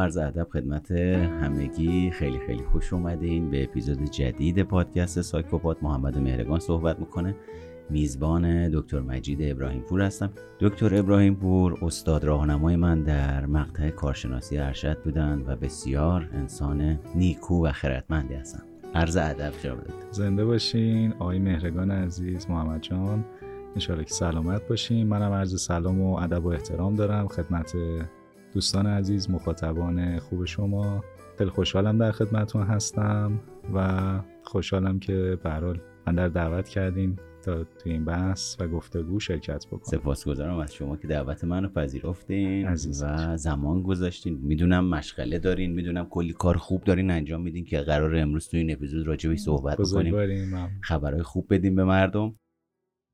[0.00, 2.10] عرض ادب خدمت همگی.
[2.10, 5.82] خیلی خیلی خوش اومدین به اپیزود جدید پادکست سایکوپات.
[5.82, 7.34] محمد مهرگان صحبت می‌کنه.
[7.90, 10.30] میزبان دکتر مجید ابراهیم پور هستم.
[10.60, 17.66] دکتر ابراهیم پور استاد راهنمای من در مقطع کارشناسی ارشد بودن و بسیار انسان نیکو
[17.66, 18.62] و خردمندی هستن
[18.94, 19.78] عرض ادب جناب
[20.10, 21.12] زنده باشین.
[21.12, 23.24] آقای مهرگان عزیز محمد جان.
[23.74, 25.06] انشاءالله که سلامت باشین.
[25.06, 27.76] منم عرض سلام و ادب و احترام دارم خدمت
[28.56, 31.04] دوستان عزیز مخاطبان خوب شما
[31.38, 33.40] خیلی خوشحالم در خدمتون هستم
[33.74, 39.66] و خوشحالم که برحال من در دعوت کردین تا توی این بحث و گفتگو شرکت
[39.66, 39.84] بکنم.
[39.84, 42.68] سپاسگزارم از شما که دعوت منو پذیرفتین
[43.02, 44.38] و زمان گذاشتین.
[44.42, 48.72] می‌دونم مشغله دارین می‌دونم کلی کار خوب دارین انجام میدین که قرار امروز توی این
[48.72, 50.80] اپیزود راجبش صحبت بکنیم.
[50.80, 52.36] خبرهای خوب بدیم به مردم.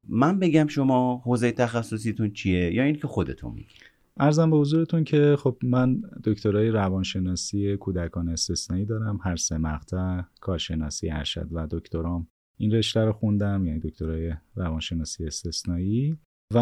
[0.08, 3.74] من بگم شما حوزه تخصصیتون چیه یا اینکه خودتون میگی
[4.16, 11.10] ارزم به حضورتون که خب من دکترای روانشناسی کودکان استثنایی دارم هر سه مقطع کارشناسی
[11.10, 16.18] ارشد و دکترام این رشته رو خوندم یعنی دکترای روانشناسی استثنایی.
[16.54, 16.58] و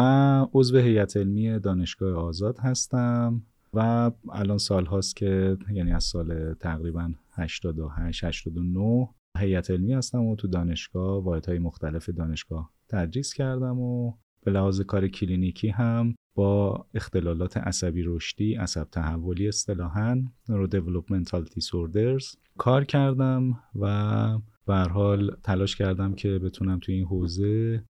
[0.53, 3.41] عضو هیئت علمی دانشگاه آزاد هستم
[3.73, 10.35] و الان سال هاست که یعنی از سال تقریبا 88 89 هیئت علمی هستم و
[10.35, 14.13] تو دانشگاه های مختلف دانشگاه تدریس کردم و
[14.45, 22.85] به لحاظ کار کلینیکی هم با اختلالات عصبی رشدی عصب تحولی اصطلاحا neurodevelopmental disorders کار
[22.85, 27.83] کردم و به حال تلاش کردم که بتونم توی این حوزه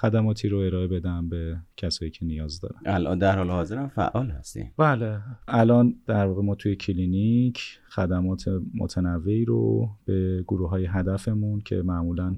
[0.00, 2.80] خدماتی رو ارائه بدم به کسایی که نیاز دارن.
[2.86, 5.20] الان در حال حاضر فعال هستی بله.
[5.48, 12.36] الان در واقع ما توی کلینیک خدمات متنوعی رو به گروه های هدفمون که معمولا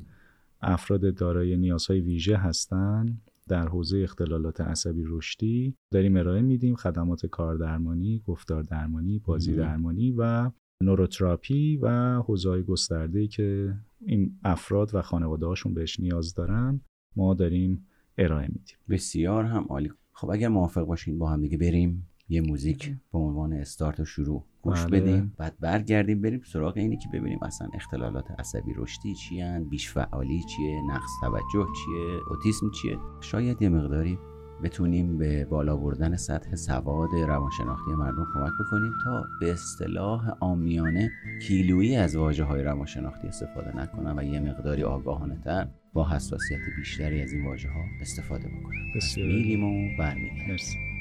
[0.61, 3.21] افراد دارای نیازهای ویژه هستن
[3.53, 10.51] در حوزه اختلالات عصبی رشدی داریم ارائه میدیم خدمات کاردرمانی، گفتار درمانی، بازی درمانی و
[10.83, 16.81] نوروتراپی و حوزه گسترده که این افراد و خانواده هاشون بهش نیاز دارن
[17.17, 17.87] ما داریم
[18.19, 18.77] ارائه میدیم.
[18.89, 19.93] بسیار هم عالی.
[20.13, 24.45] خب اگر موافق باشین با هم دیگه بریم یه موزیک به عنوان استارت و شروع.
[24.63, 25.01] گوش بله.
[25.01, 30.43] بدیم بعد برگردیم بریم سراغ اینی که ببینیم اصلا اختلالات عصبی رشدی چیه بیش فعالی
[30.43, 32.99] چیه نقص توجه چیه اوتیسم چیه.
[33.21, 34.19] شاید یه مقداری
[34.63, 41.13] بتونیم به بالا بردن سطح سواد روانشناختی مردم کمک بکنیم تا به اصطلاح آمیانه
[41.43, 47.23] کیلویی از واجه های روانشناختی استفاده نکنن و یه مقداری آگاهانه تر با حساسیت بیشتری
[47.23, 48.93] از این واژه ها استفاده بکنن.
[48.97, 50.93] بسیار میریم و برمیگردیم.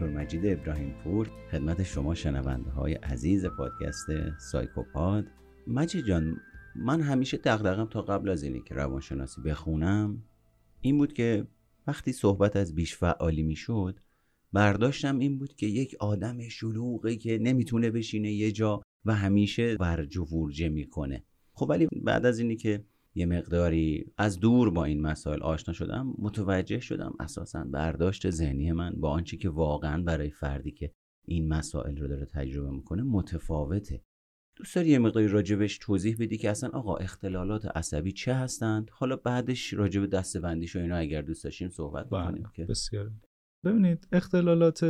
[0.00, 4.06] دکتر مجید ابراهیم پور خدمت شما شنونده های عزیز پادکست
[4.38, 5.26] سایکوپاد.
[5.66, 6.36] مجید جان
[6.76, 10.22] من همیشه دغدغم تا قبل از اینه که روانشناسی بخونم.
[10.80, 11.46] این بود که
[11.86, 14.00] وقتی صحبت از بیش فعالی می‌شد
[14.52, 20.16] برداشتم این بود که یک آدم شلوغه که نمی‌تونه بشینه یه جا و همیشه ورج
[20.16, 21.24] و ورجه می‌کنه.
[21.52, 22.84] خب ولی بعد از اینی که
[23.14, 28.94] یه مقداری از دور با این مسائل آشنا شدم متوجه شدم اساسا برداشت ذهنی من
[29.00, 30.92] با آنچه که واقعا برای فردی که
[31.24, 34.02] این مسائل رو داره تجربه می‌کنه متفاوته.
[34.56, 39.16] دوست داری یه مقداری راجبش توضیح بدی که اصلا آقا اختلالات عصبی چه هستند؟ حالا
[39.16, 43.10] بعدش راجب دستبندیش و اینا اگر دوست داشتیم صحبت بله، بکنیم که بسیار.
[43.64, 44.84] ببینید اختلالات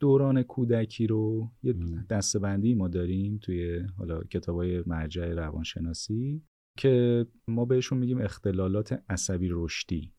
[0.00, 1.74] دوران کودکی رو یه
[2.10, 6.42] دستبندی ما داریم توی حالا کتابای مرجع روانشناسی.
[6.76, 10.12] که ما بهشون میگیم اختلالات عصبی رشدی.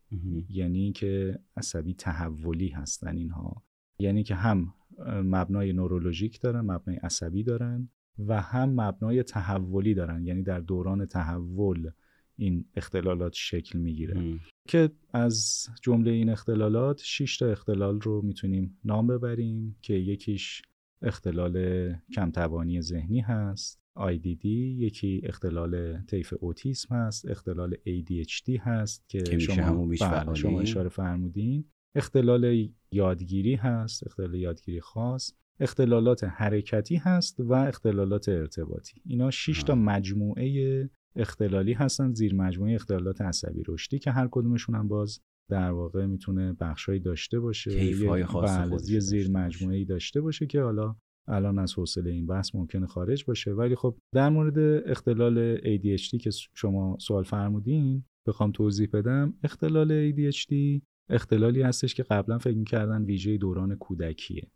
[0.49, 3.63] یعنی که عصبی تحولی هستن اینها.
[3.99, 4.73] یعنی که هم
[5.07, 7.89] مبنای نورولوژیک دارن مبنای عصبی دارن
[8.19, 10.25] و هم مبنای تحولی دارن.
[10.25, 11.91] یعنی در دوران تحول
[12.35, 14.39] این اختلالات شکل می‌گیره.
[14.67, 20.61] که از جمله این اختلالات 6 تا اختلال رو می‌تونیم نام ببریم که یکیش
[21.01, 23.86] اختلال کمتوانی ذهنی هست.
[23.97, 31.65] IDD یکی اختلال طیف اوتیسم هست اختلال ADHD هست که شما, بله، شما اشاره فرمودین.
[31.95, 35.33] اختلال یادگیری هست اختلال یادگیری خاص.
[35.59, 39.01] اختلالات حرکتی هست و اختلالات ارتباطی.
[39.05, 44.87] اینا 6 تا مجموعه اختلالی هستن زیر مجموعه اختلالات عصبی رشدی که هر کدومشون هم
[44.87, 47.71] باز در واقع می‌تونه بخشهایی داشته باشه.
[47.79, 49.31] کیف‌های خاص بله، یه زیر.
[49.31, 50.95] مجموعه ای داشته باشه که حالا
[51.27, 53.51] الان از حوصله این بحث ممکنه خارج باشه.
[53.51, 59.33] ولی خب در مورد اختلال ADHD که شما سوال فرمودین بخوام توضیح بدم.
[59.43, 64.47] اختلال ADHD اختلالی هستش که قبلا فکر می‌کردن ویژه دوران کودکیه.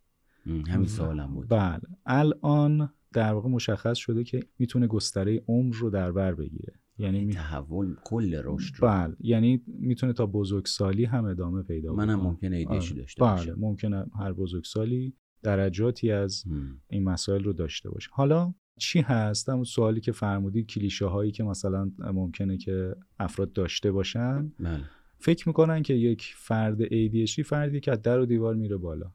[0.46, 1.48] همین سوالم بود.
[1.50, 1.82] بله.
[2.06, 6.74] الان در واقع مشخص شده که می‌تونه گستره عمر رو در بر بگیره.
[6.98, 7.34] یعنی می...
[7.34, 8.88] تحول کل رشد رو.
[8.88, 9.16] بله.
[9.20, 12.30] یعنی می‌تونه تا بزرگسالی هم ادامه پیدا منم بکنه.
[12.30, 12.58] ممکنه آره.
[12.58, 13.36] ایدهشی داشته بله.
[13.36, 15.14] باشم ممکنه هر بزرگسالی
[15.44, 16.44] درجاتی از
[16.90, 18.10] این مسائل رو داشته باشه.
[18.14, 23.92] حالا چی هست؟ همون سوالی که فرمودید کلیشه هایی که مثلا ممکنه که افراد داشته
[23.92, 24.52] باشن.
[24.60, 24.84] بله.
[25.20, 29.12] فکر می‌کنن که یک فرد ADHD فردی که از در و دیوار میره بالا.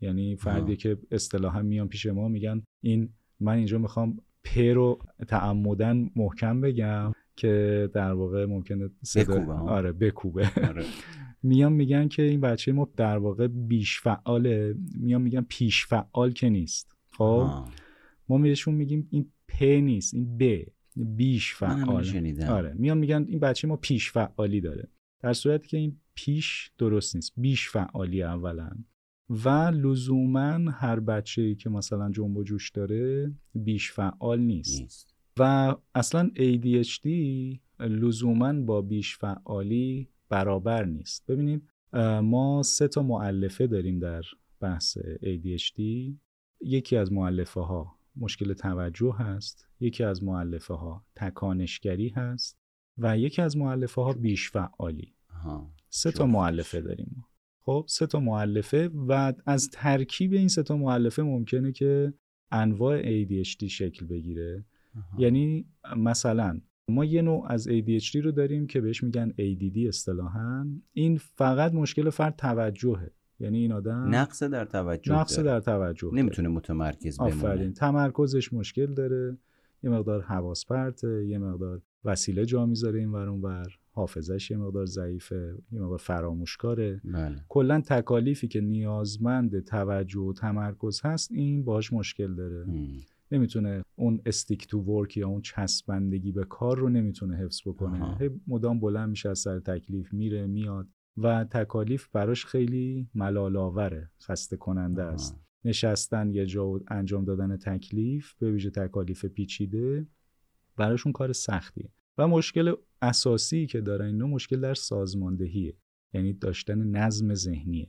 [0.00, 0.74] یعنی فردی آها.
[0.74, 3.08] که اصطلاحا میان پیش ما میگن این
[3.40, 4.98] من اینجا می‌خوام پ رو
[5.28, 9.58] تعمدن محکم بگم که در واقع ممکنه صدا.
[9.58, 10.50] آره بکوبه.
[10.68, 10.84] آره.
[11.42, 16.48] میان میگن که این بچه ما در واقع بیش فعاله میان میگن پیش فعال که
[16.48, 16.96] نیست.
[17.10, 17.48] خب.
[18.28, 20.64] ما بهشون میگیم این پ نیست این ب
[20.96, 22.74] بیش فعال آره.
[22.78, 24.88] میان میگن این بچه ما پیش فعالی داره.
[25.20, 27.32] در صورتی که این پیش درست نیست.
[27.36, 28.70] بیش فعالی اولا.
[29.28, 34.80] و لزوما هر بچه که مثلا جنب و جوش داره بیش فعال نیست.
[34.80, 35.14] نیست.
[35.38, 37.08] و اصلا ADHD
[37.80, 41.62] لزوما با بیش فعالی برابر نیست ببینید
[42.22, 44.22] ما سه تا معلفه داریم در
[44.60, 45.80] بحث ADHD
[46.60, 52.58] یکی از معلفه ها مشکل توجه هست یکی از معلفه ها تکانشگری هست
[52.98, 55.14] و یکی از معلفه ها بیش فعالی.
[55.88, 56.26] سه تا.
[56.26, 57.28] معلفه داریم ما.
[57.64, 62.14] خب سه تا معلفه و از ترکیب این سه تا معلفه ممکنه که
[62.50, 64.64] انواع ADHD شکل بگیره
[64.96, 65.22] آها.
[65.22, 70.66] یعنی مثلا ما یه نوع از ADHD رو داریم که بهش میگن ADD اصطلاحا.
[70.92, 73.10] این فقط مشکل فرد توجهه.
[73.40, 75.38] یعنی این آدم نقص در توجه نقص.
[75.38, 76.10] در توجه.
[76.14, 77.40] نمی‌تونه متمرکز آفرین.
[77.40, 79.38] بمونه تمرکزش مشکل داره.
[79.82, 83.78] یه مقدار حواس پرته یه مقدار وسیله جا می‌ذاره این ور ور.
[83.92, 87.00] حافظش یه مقدار ضعیفه یه مقدار فراموشکاره.
[87.04, 87.36] بله.
[87.48, 92.64] کلا تکالیفی که نیازمند توجه و تمرکز هست این باش مشکل داره.
[92.64, 92.86] م.
[93.32, 98.16] نمی‌تونه اون استیک تو ورک یا اون چسبندگی به کار رو نمی‌تونه حفظ بکنه.
[98.20, 104.56] هی مدام بلند میشه از سر تکلیف میره میاد و تکالیف براش خیلی ملالآوره خسته
[104.56, 105.12] کننده آها.
[105.12, 105.40] است.
[105.64, 110.06] نشستن یه جا و انجام دادن تکلیف به ویژه تکالیف پیچیده
[110.76, 111.90] براشون کار سختیه.
[112.18, 115.76] و مشکل اساسی که دارن اینا مشکل در سازماندهیه.
[116.14, 117.88] یعنی داشتن نظم ذهنیه.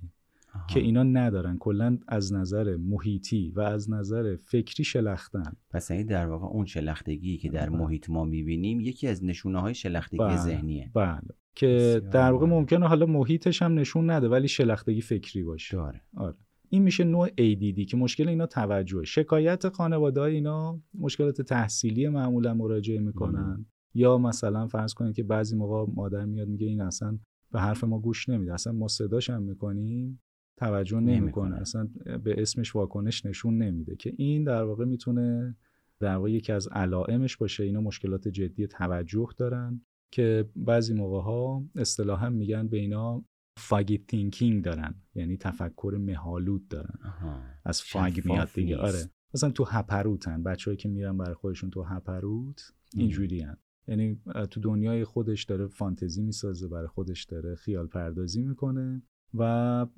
[0.55, 0.65] آها.
[0.67, 1.57] که اینا ندارن.
[1.57, 5.53] کلا از نظر محیطی و از نظر فکری شلختن.
[5.69, 7.79] پس این در واقع اون شلختگی که در بله.
[7.79, 10.37] محیط ما می‌بینیم یکی از نشونه های شلختگی بله.
[10.37, 10.91] ذهنیه.
[10.93, 11.21] بله.
[11.55, 12.45] که در واقع.
[12.45, 15.77] ممکنه حالا محیطش هم نشون نده ولی شلختگی فکری باشه.
[15.77, 16.01] داره.
[16.17, 16.35] آره.
[16.69, 19.03] این میشه نوع ADD که مشکل اینا توجهه.
[19.03, 23.65] شکایت خانواده اینا مشکلات تحصیلی معمولا مراجعه می‌کنن.
[23.93, 27.17] یا مثلا فرض کنید که بعضی موقع مادر میاد میگه این اصلا
[27.51, 28.53] به حرف ما گوش نمیده.
[28.53, 30.19] اصلا ما صداش هم می‌کنیم.
[30.57, 31.55] توجه نمی‌کنه.
[31.55, 31.89] اصلا
[32.23, 35.55] به اسمش واکنش نشون نمیده که این در واقع می‌تونه
[35.99, 37.63] در واقع یکی از علائمش باشه.
[37.63, 43.25] اینا مشکلات جدی توجه دارن که بعضی موقع ها اصطلاحا میگن به اینا
[43.57, 44.95] foggy thinking دارن.
[45.15, 46.99] یعنی تفکر مه‌آلود دارن.
[47.05, 47.41] آها.
[47.65, 48.77] از fog میاد دیگه.
[48.77, 49.09] آره.
[49.33, 53.45] مثلا تو هپروتن بچه‌هایی که میرن برای خودشون تو هپروت اینجوری
[53.87, 59.01] یعنی تو دنیای خودش داره فانتزی می‌سازه برای خودش داره خیال پردازی می‌کنه.
[59.33, 59.41] و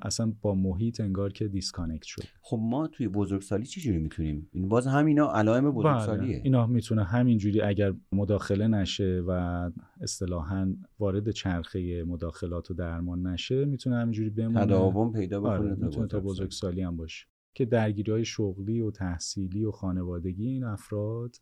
[0.02, 4.70] اصلا با محیط انگار که disconnect شد خب ما توی بزرگسالی چه جوری می‌تونیم این
[4.70, 6.42] باز همینا علائم بزرگسالیه بله.
[6.44, 13.96] اینا می‌تونه همینجوری اگر مداخله نشه و اصطلاحا وارد چرخه مداخلات و درمان نشه می‌تونه
[13.96, 16.82] همینجوری بمونه تداوم پیدا بکنه آره تا می‌تونه تا بزرگسالی.
[16.82, 21.36] هم باشه که درگیری های شغلی و تحصیلی و خانوادگی این افراد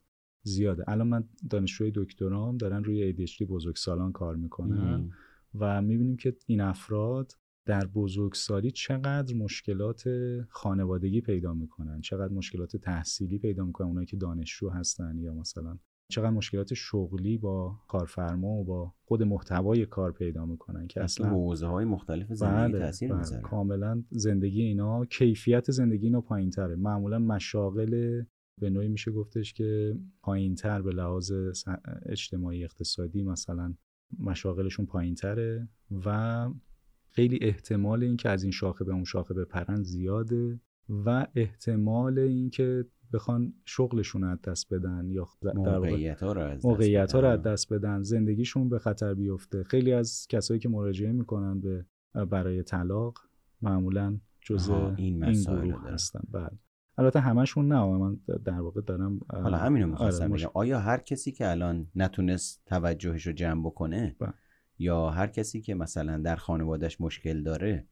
[0.44, 5.10] زیاده الان من دانشجوی دکترام دارن روی ADHD بزرگسالان کار می‌کنن مم.
[5.60, 7.32] و می‌بینیم که این افراد
[7.66, 10.04] در بزرگسالی چقدر مشکلات
[10.50, 15.78] خانوادگی پیدا می‌کنن؟ چقدر مشکلات تحصیلی پیدا می‌کنن؟ اونایی که دانشجو هستن یا مثلا
[16.12, 21.68] چقدر مشکلات شغلی با کارفرما و با خود محتوای کار پیدا می‌کنن که اصلا حوزه
[21.68, 23.18] های مختلف زندگی بله، تاثیر بله.
[23.18, 23.42] می‌ذاره.
[23.42, 28.24] کاملا زندگی اینا کیفیت زندگی اینا پایین تره معمولا مشاغل
[28.62, 31.32] به نوعی میشه گفتش که پایین تر به لحاظ
[32.06, 33.74] اجتماعی اقتصادی مثلا
[34.20, 35.70] مشاغلشون پایین تره
[36.06, 36.50] و
[37.16, 43.54] خیلی احتمال اینکه از این شاخه به اون شاخه بپرن زیاده و احتمال اینکه بخوان
[43.66, 48.02] شغلشون از دست بدن یا موقعیت ها رو از موقعیت ها رو از دست بدن
[48.02, 49.64] زندگیشون به خطر بیفته.
[49.64, 51.86] خیلی از کسایی که مراجعه می‌کنن به
[52.26, 53.20] برای طلاق
[53.62, 56.22] معمولا جزء این, این گروه هستن.
[56.32, 56.50] بله.
[56.98, 61.52] البته همشون نه من در واقع دارم حالا همینو می‌خواستم آره آیا هر کسی که
[61.52, 64.28] الان نتونست توجهش رو جمع بکنه با.
[64.84, 67.88] یا هر کسی که مثلا در خانوادهش مشکل داره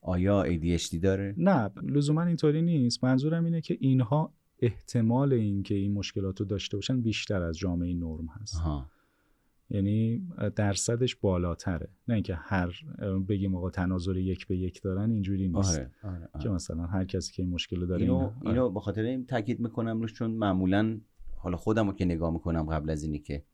[0.00, 6.40] آیا ADHD داره؟ نه لزوما اینطوری نیست منظورم اینه که اینها احتمال اینکه این مشکلات
[6.40, 8.90] رو داشته باشن بیشتر از جامعه نرم هست آها.
[9.70, 12.72] یعنی درصدش بالاتره نه اینکه هر
[13.28, 16.42] بگیم آقا تناظر یک به یک دارن اینجوری نیست آره، آره، آره.
[16.42, 19.60] که مثلا هر کسی که این مشکل داره اینو, اینو, اینو به خاطر این تاکید
[19.60, 21.00] می‌کنم روش چون معمولا
[21.36, 23.44] حالا خودم رو که نگاه می‌کنم قبل از اینی که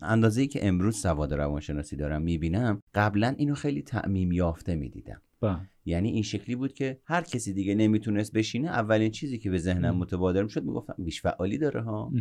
[0.00, 5.22] اندازه ای که امروز سواد روانشناسی دارم می‌بینم قبلا اینو خیلی تعمیم یافته می‌دیدم.
[5.40, 5.60] بله.
[5.84, 9.96] یعنی این شکلی بود که هر کسی دیگه نمی‌تونست بشینه اولین چیزی که به ذهنم
[9.96, 12.12] متبادر می‌شد می‌گفتم بیش فعالی داره ها.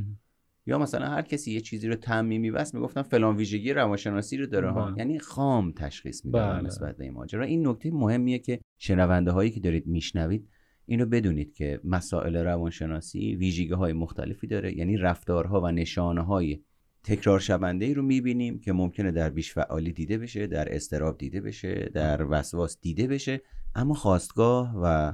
[0.66, 4.72] یا مثلا هر کسی یه چیزی رو تعمیمی بس می‌گفتن فلان ویژگی روانشناسی رو داره
[4.72, 4.86] ها.
[4.86, 4.98] بله.
[4.98, 6.62] یعنی خام تشخیص میده بله.
[6.62, 7.46] نسبت به این ماجرا.
[7.46, 10.50] این نکته مهمیه که شنونده هایی که دارید میشنوید
[10.86, 14.78] اینو بدونید که مسائل روانشناسی ویژگی های مختلفی داره.
[14.78, 16.60] یعنی رفتارها و نشانه های
[17.08, 21.42] تکرار شونده ای رو می‌بینیم که ممکنه در بیش فعالی دیده بشه در استراب دیده
[21.42, 23.42] بشه در وسواس دیده بشه.
[23.76, 25.14] اما خواستگاه و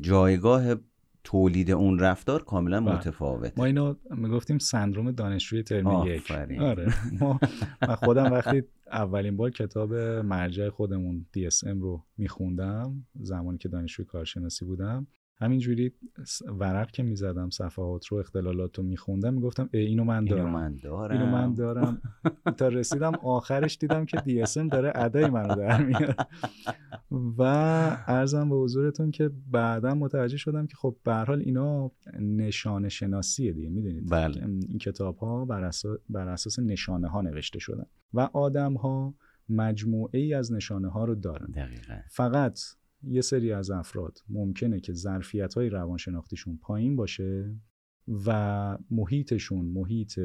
[0.00, 0.74] جایگاه
[1.24, 2.94] تولید اون رفتار کاملا بله.
[2.94, 6.30] متفاوت ما اینو می‌گفتیم سندروم دانشجوی ترم یک.
[6.60, 6.94] آره.
[7.20, 7.40] ما
[7.96, 15.06] خودم وقتی اولین بار کتاب مرجع خودمون DSM رو میخوندم زمانی که دانشجوی کارشناسی بودم
[15.38, 15.92] همینجوری
[16.58, 20.46] ورق که می‌زدم صفحات رو اختلالات رو میخوندم می‌گفتم اینو من دارم.
[20.46, 21.12] اینو من دارم.
[21.12, 22.02] اینو من دارم.
[22.56, 26.14] تا رسیدم آخرش دیدم که DSM داره ادای منو در میاره.
[27.38, 27.42] و
[28.06, 31.90] ارزم به حضورتون که بعدا متوجه شدم که خب به حال اینا
[32.20, 34.44] نشانه شناسیه دیگه می‌دونید؟ بله.
[34.44, 37.86] این کتاب ها بر اساس, بر اساس نشانه ها نوشته شدن.
[38.14, 39.14] و آدم ها
[39.48, 41.46] مجموعه ای از نشانه ها رو دارن.
[41.46, 41.94] دقیقا.
[42.10, 42.60] فقط
[43.02, 47.54] یه سری از افراد ممکنه که ظرفیت های روانشناختیشون پایین باشه
[48.26, 50.20] و محیطشون محیط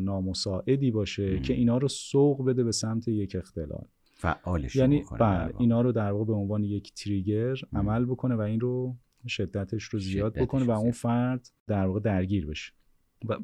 [0.00, 3.86] نامساعدی باشه که اینا رو سوق بده به سمت یک اختلال.
[4.14, 8.60] فعالش یعنی بله اینا رو در واقع به عنوان یک تریگر عمل بکنه و این
[8.60, 12.72] رو شدتش رو زیاد بکنه و اون فرد در واقع درگیر بشه.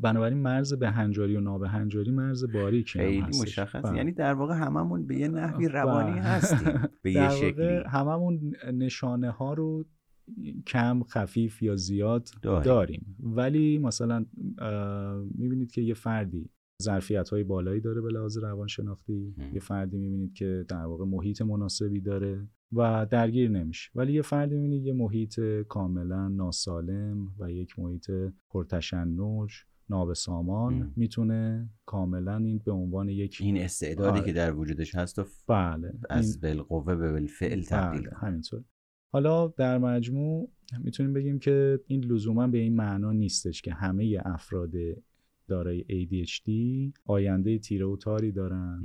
[0.03, 3.85] بنابراین مرز به هنجاری و نابه هنجاری مرز باریکی خیلی مشخص.
[3.85, 3.97] بله.
[3.97, 6.23] یعنی در واقع هممون به یه نحوی روانی بله.
[6.23, 6.73] هستیم.
[7.03, 7.83] به یه شکلی.
[7.87, 9.85] هممون نشانه ها رو
[10.67, 13.17] کم خفیف یا زیاد داریم, داریم.
[13.21, 14.27] ولی مثلا
[15.35, 16.51] می‌بینید که یه فردی
[16.83, 19.35] ظرفیت های بالایی داره به لحاظ روانشناختی.
[19.53, 22.49] یه فردی می‌بینید که در واقع محیط مناسبی داره.
[22.73, 28.11] و درگیر نمیشه ولی یه فردی می‌بینید یه محیط کاملا ناسالم و یک محیط
[28.51, 29.19] پرتشنج
[29.91, 35.93] نابسامان می‌تونه کاملا این به عنوان یک این استعدادی که در وجودش هست و بله.
[36.11, 38.17] از بالقوه به بالفعل تبدیل بله.
[38.17, 38.65] همینطور.
[39.13, 40.51] حالا در مجموع
[40.85, 44.73] می‌تونیم بگیم که این لزوما به این معنا نیستش که همه افراد
[45.49, 46.51] دارای ADHD
[47.07, 48.81] آینده تیره و تاری دارن.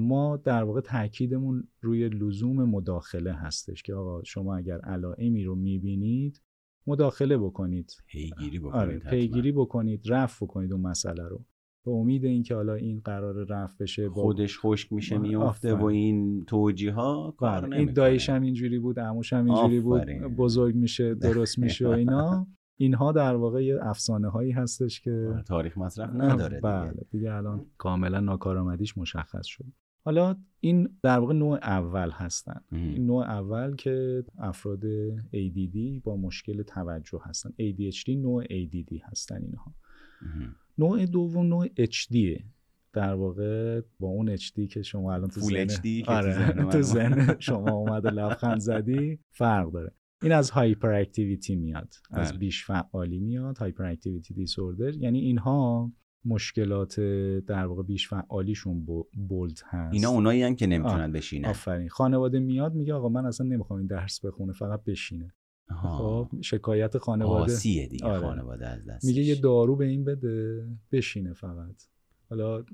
[0.00, 6.42] ما در واقع تاکیدمون روی لزوم مداخله هستش که آقا شما اگر علائمی رو می‌بینید
[6.86, 7.92] مداخله بکنید.
[8.06, 11.44] پیگیری بکنید آره، پیگیری بکنید رفع بکنید اون مسئله رو.
[11.84, 16.92] به امید اینکه حالا این قرار رفع بشه خودش خشک میشه میافته و این توجیه
[16.92, 20.04] ها کار بله، این دایش هم اینجوری بود عموش هم اینجوری بود
[20.36, 22.46] بزرگ میشه درست میشه و اینا.
[22.76, 27.66] اینها در واقع یه افسانه هایی هستش که آره، تاریخ مصرف نداره بله دیگه الان
[27.78, 29.64] کاملا ناکارآمدیش مشخص شد.
[30.04, 32.60] حالا این در واقع نوع اول هستن.
[32.72, 34.82] این نوع اول که افراد
[35.22, 37.50] ADD با مشکل توجه هستن.
[37.50, 39.74] ADHD نوع ADD هستن اینها.
[40.78, 42.42] نوع دوم نوع HD
[42.92, 48.10] در واقع با اون HD که شما الان تو ذهن آره تو ذهن شما اومده
[48.10, 49.92] لبخند زدی فرق داره.
[50.24, 52.38] این از hyperactivity میاد از بله.
[52.38, 55.92] بیش فعالی میاد hyperactivity disorder یعنی اینها
[56.24, 57.00] مشکلات
[57.46, 58.86] در واقع بیش فعالیشون
[59.28, 59.94] bold هست.
[59.94, 61.48] اینا اونایی هستن که نمی‌تونن بشینن.
[61.48, 61.88] آفرین.
[61.88, 65.34] خانواده میاد میگه آقا من اصلا نمی‌خوام این درس بخونه فقط بشینه.
[65.82, 67.52] خب شکایت خانواده.
[67.52, 68.20] آسیه دیگه آره.
[68.20, 71.82] خانواده از دست میگه یه دارو به این بده بشینه فقط.
[72.30, 72.64] حالا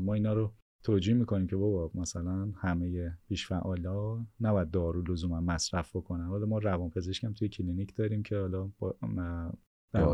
[0.00, 0.52] ما اینا رو
[0.82, 6.24] توجیه می‌کنیم که بابا مثلا همه بیش فعالا نباید دارو لزوما مصرف بکنن.
[6.26, 6.90] حالا ما روان
[7.22, 8.96] هم توی کلینیک داریم که حالا با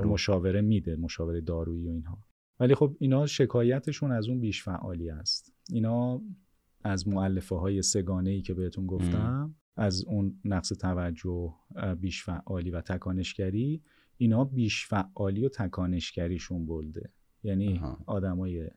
[0.05, 2.19] مشاوره میده مشاوره دارویی و اینها.
[2.61, 5.53] ولی خب اینا شکایتشون از اون بیش فعالی است.
[5.71, 6.23] اینا
[6.85, 11.55] از معلفه های سگانه ای که بهتون گفتم از اون نقص توجه
[12.01, 13.83] بیش فعالی و تکانشگری
[14.17, 17.13] اینا بیش فعالی و تکانشگریشون بلده.
[17.43, 18.71] یعنی آدمای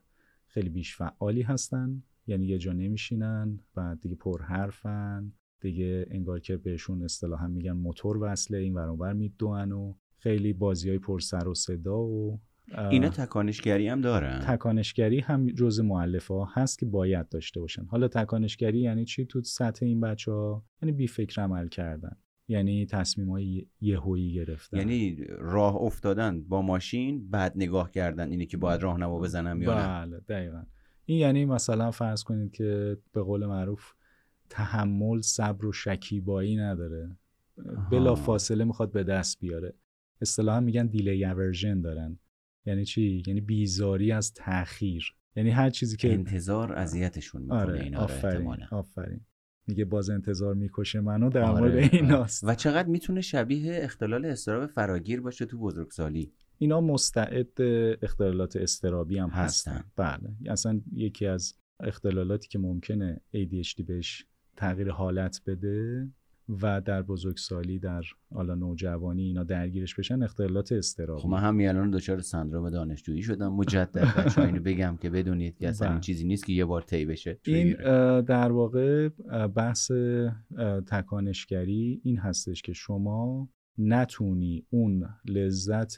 [0.50, 2.04] خیلی بیش فعالی هستن.
[2.28, 8.58] یعنی یه جا نمیشینن و دیگه پرحرفن دیگه انگار که بهشون اصطلاحا میگن موتور وصله
[8.58, 12.40] این ور میدوئن و خیلی بازی های پر سر و صدا و
[12.92, 17.86] اینا تکانشگری هم دارن؟ تکانشگری هم جز معلفه ها هست که باید داشته باشن.
[17.86, 22.18] حالا تکانشگری یعنی چی تو سطح این بچه ها یعنی بی فکر عمل کردن.
[22.50, 24.78] یعنی تصمیم های یهویی گرفتن.
[24.78, 30.20] یعنی راه افتادن با ماشین بعد نگاه کردن اینه که باید راهنما بزنم یا بله
[30.20, 30.64] دقیقا.
[31.06, 33.94] این یعنی مثلا فرض کنید که به قول معروف
[34.50, 37.18] تحمل صبر و شکیبایی نداره.
[37.92, 39.74] بلا فاصله می‌خواد به دست بیاره.
[40.22, 42.20] اصطلاحا میگن دیلی اورژن دارن.
[42.66, 48.00] یعنی چی؟ یعنی بیزاری از تاخیر یعنی هر چیزی که انتظار اذیتشون می‌کنه آره اینا
[48.00, 49.22] آفرین آفرین.
[49.70, 51.60] میگه باز انتظار می‌کشه منو در آره.
[51.60, 57.62] مورد ایناست و چقدر می‌تونه شبیه اختلال استراب فراگیر باشه تو بزرگسالی اینا مستعد
[58.02, 59.86] اختلالات استرابی هم هستن, هستن.
[59.96, 64.26] بله اصلا یکی از اختلالاتی که ممکنه ADHD بهش
[64.58, 66.08] تغییر حالت بده
[66.62, 68.04] و در بزرگسالی در
[68.34, 73.54] حالا نوجوانی اینا درگیرش بشن اختلالات استرابی خب من هم الان دچار سندروم دانشجویی شدم.
[73.54, 76.02] مجدد بچه‌ها اینو بگم که بدونید که اصلا این بله.
[76.02, 77.40] چیزی نیست که یه بار طی بشه.
[77.46, 77.74] این
[78.22, 79.10] در واقع
[79.56, 79.92] بحث
[80.88, 85.98] تکانشگری این هستش که شما نتونی اون لذت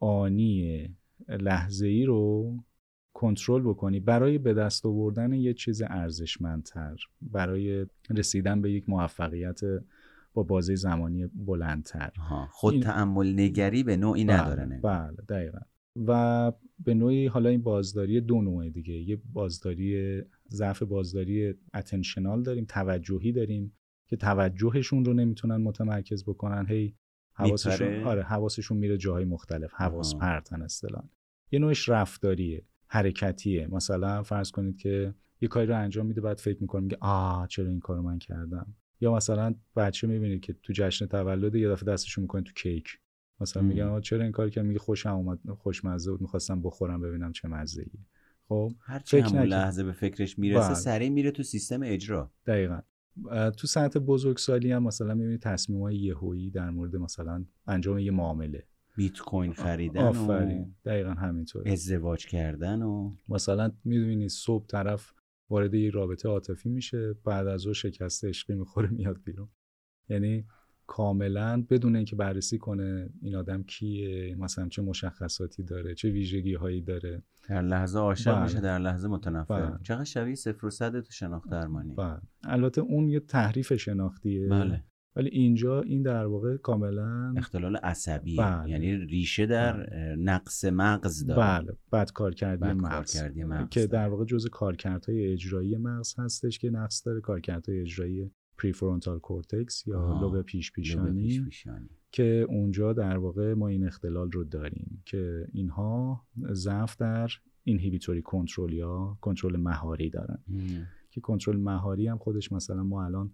[0.00, 0.88] آنی
[1.28, 2.54] لحظه ای رو
[3.14, 4.00] کنترل بکنی.
[4.00, 9.60] برای به دست آوردن یه چیز ارزشمندتر برای رسیدن به یک موفقیت
[10.34, 12.12] با بازه زمانی بلندتر.
[12.50, 15.58] خود تعمل نگری به نوعی بله، نداره بله دقیقا.
[16.06, 16.52] و
[16.84, 18.94] به نوعی حالا این بازداری دو نوعه دیگه.
[18.94, 23.72] یه بازداری ضعف بازداری اتنشنال داریم توجهی داریم
[24.06, 26.66] که توجهشون رو نمی‌تونن متمرکز بکنن.
[26.68, 26.96] هی
[27.32, 31.08] حواسشون آره حواسشون میره جاهای مختلف حواس پرتن اصطلاحا.
[31.52, 32.64] یه نوعش رفتاریه.
[32.94, 33.66] حرکتیه.
[33.66, 37.68] مثلا فرض کنید که یه کاری رو انجام میده بعد فکر می‌کنه میگه آ چرا
[37.68, 42.22] این کارو من کردم؟ یا مثلا بچه می‌بینید که تو جشن تولد یه دفعه دستشون
[42.22, 42.98] می‌کنه تو کیک.
[43.40, 47.48] مثلا میگن چرا این کار کردم؟ میگه خوشم اومد خوشمزه بود می‌خواستم بخورم ببینم چه
[47.48, 47.98] مزه ای
[48.48, 50.74] خب هر فکر لحظه به فکرش می‌رسه بله.
[50.74, 52.30] سریع میره تو سیستم اجرا.
[52.46, 52.80] دقیقا.
[53.56, 58.66] تو سطح بزرگسالی هم مثلا می‌بینید تصمیم های یهویی در مورد مثلا انجام یه معامله.
[58.94, 65.12] بیت کوین خریدن آفرین و دقیقا همینطور ازدواج کردن و مثلا می‌دونی صبح طرف
[65.50, 69.48] وارد یه رابطه عاطفی میشه بعد از او شکست عشقی می‌خوره میاد بیرون
[70.08, 70.46] یعنی
[70.86, 76.82] کاملا بدون اینکه بررسی کنه این آدم کیه مثلا چه مشخصاتی داره چه ویژگی هایی
[76.82, 78.42] داره در لحظه عاشق بله.
[78.42, 79.78] میشه در لحظه متنفر بله.
[79.82, 82.20] چقدر شبیه صفر و صد تو شناخت درمانی بله.
[82.44, 84.84] البته اون یه تحریف شناختیه بله.
[85.16, 88.70] ولی اینجا این در واقع کاملا اختلال عصبی بله.
[88.70, 90.16] یعنی ریشه در بله.
[90.16, 91.40] نقص مغز داره.
[91.40, 91.76] بله.
[91.90, 93.22] بعد کار کردی مغز.
[93.36, 97.20] مغز که در واقع جزء کارکردهای اجرایی مغز هستش که نقص داره.
[97.20, 103.86] کارکردهای اجرایی prefrontal cortex یا لوب پیش پیشانی, پیشانی که اونجا در واقع ما این
[103.86, 107.30] اختلال رو داریم که اینها ضعف در
[107.64, 110.38] inhibitory control یا کنترل مهاری دارن.
[111.10, 113.32] که کنترل مهاری هم خودش مثلا ما الان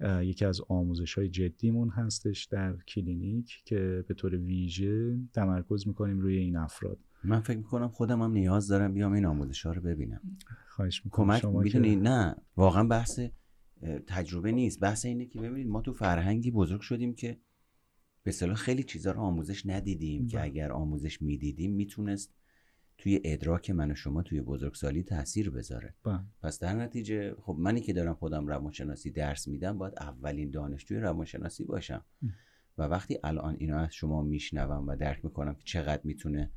[0.00, 6.36] یکی از آموزش های جدیمون هستش در کلینیک که به طور ویژه تمرکز می‌کنیم روی
[6.36, 6.98] این افراد.
[7.24, 10.20] من فکر می‌کنم خودم هم نیاز دارم بیام این آموزش ها رو ببینم.
[10.68, 13.20] خواهش می‌کنم کمک می‌دونی؟ نه واقعا بحث
[14.06, 14.80] تجربه نیست.
[14.80, 17.40] بحث اینه که ببینید ما تو فرهنگی بزرگ شدیم که
[18.22, 20.46] به صلاح خیلی چیزا رو آموزش ندیدیم که بله.
[20.46, 22.34] اگر آموزش می‌دیدیم می‌تونست
[22.98, 25.94] توی ادراک من و شما توی بزرگسالی تاثیر بذاره.
[26.02, 26.20] با.
[26.42, 31.64] پس در نتیجه خب منی که دارم خودم روانشناسی درس میدم باید اولین دانشجوی روانشناسی
[31.64, 32.04] باشم.
[32.78, 36.50] و وقتی الان اینا از شما میشنوم و درک می‌کنم که چقدر می‌تونه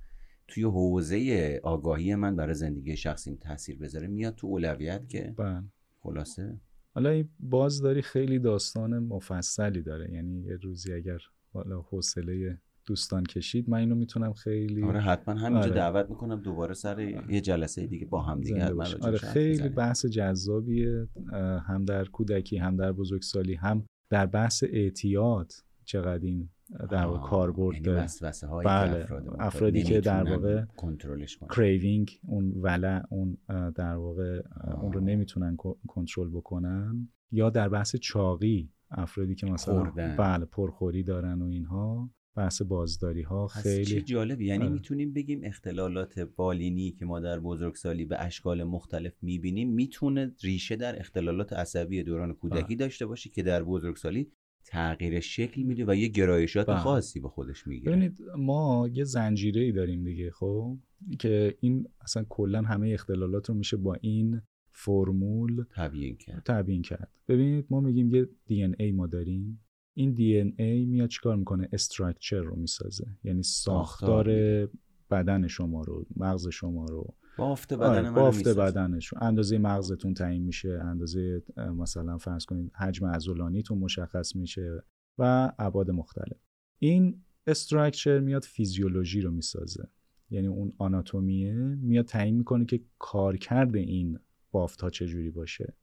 [0.47, 5.63] توی حوزه آگاهی من برای زندگی شخصیم تاثیر بذاره میاد تو اولویت که بله.
[5.99, 6.59] خلاصه.
[6.93, 10.13] حالا این بازداری خیلی داستان مفصلی داره.
[10.13, 11.19] یعنی یه روزی اگر
[11.53, 15.75] حالا حوصله دوستان کشید من اینو می‌تونم خیلی آره حتما همینجا آره.
[15.75, 21.07] دعوت می‌کنم دوباره سر یه جلسه دیگه با هم دیگه آره خیلی بحث جذابیه
[21.67, 25.51] هم در کودکی هم در بزرگسالی هم در بحث اعتیاد
[25.85, 26.49] چقدر این
[26.91, 28.07] در واقع کاربرد یعنی داره
[28.65, 29.07] بله.
[29.39, 33.37] افرادی که در واقع کنترلش کریوینگ اون ولع اون
[33.75, 34.41] در واقع
[34.81, 37.09] اون رو نمی‌تونن کنترل بکنن.
[37.31, 39.83] یا در بحث چاقی افرادی که مثلا
[40.17, 42.09] بله پرخوری دارن و اینها.
[42.35, 44.73] بحث بازداری ها خیلی چه جالبی یعنی آره.
[44.73, 50.99] می‌تونیم بگیم اختلالات بالینی که ما در بزرگسالی به اشکال مختلف می‌بینیم می‌تونه ریشه در
[50.99, 52.79] اختلالات عصبی دوران کودکی آه.
[52.79, 54.31] داشته باشه که در بزرگسالی
[54.65, 56.77] تغییر شکل میده و یه گرایشات بله.
[56.77, 60.77] خاصی به خودش می‌گیره ببینید ما یه زنجیره ای داریم دیگه خب
[61.19, 64.41] که این اصلا کلا همه اختلالات رو میشه با این
[64.71, 69.63] فرمول تبیین کرد تبیین کرد ببینید ما میگیم یه دی ای ما داریم
[69.93, 73.05] این دی ای میاد چیکار می‌کنه؟ استراکچر رو می‌سازه.
[73.23, 74.29] یعنی ساختار
[75.11, 77.15] بدن شما رو مغز شما رو.
[77.37, 79.13] بافت بدن آره، بافت بدنش.
[79.13, 84.83] اندازه مغزتون تعیین میشه اندازه مثلا فرض کنید حجم عضلانیتون مشخص میشه
[85.17, 86.37] و ابعاد مختلف.
[86.79, 89.87] این استراکچر میاد فیزیولوژی رو می‌سازه.
[90.29, 94.19] یعنی اون آناتومیه میاد تعیین می‌کنه که کارکرد این
[94.51, 95.73] بافت ها چجوری باشه.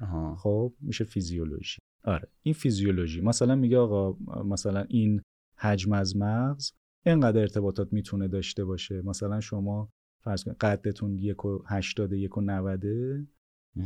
[0.00, 0.36] آها.
[0.36, 1.78] خب میشه فیزیولوژی.
[2.08, 3.20] آره این فیزیولوژی.
[3.20, 5.22] مثلا میگه آقا مثلا این
[5.56, 6.72] حجم از مغز
[7.06, 9.02] اینقدر ارتباطات می‌تونه داشته باشه.
[9.04, 9.92] مثلا شما
[10.24, 13.26] فرض کنید قدتون یک و هشتاده یک و نوده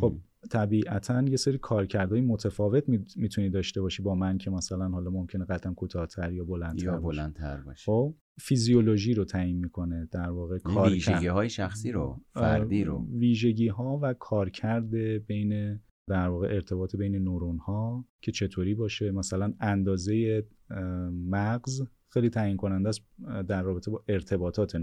[0.01, 0.17] خب
[0.51, 5.45] طبیعتا یه سری کارکردهای متفاوت می- می‌تونی داشته باشی با من که مثلا حالا ممکنه
[5.45, 7.19] قدم کوتاهتر یا بلندتر یا باشه.
[7.19, 7.85] بلندتر باشه.
[7.85, 10.93] خب فیزیولوژی رو تعیین می‌کنه در واقع این کارکرد.
[10.93, 13.07] ویژگی های شخصی رو فردی رو.
[13.19, 14.91] ویژگی ها و کارکرد
[15.27, 19.11] بین در واقع ارتباط بین نورون ها که چطوری باشه.
[19.11, 20.47] مثلا اندازه
[21.11, 23.01] مغز خیلی تعیین کننده است
[23.49, 24.77] در رابطه با ارتباطات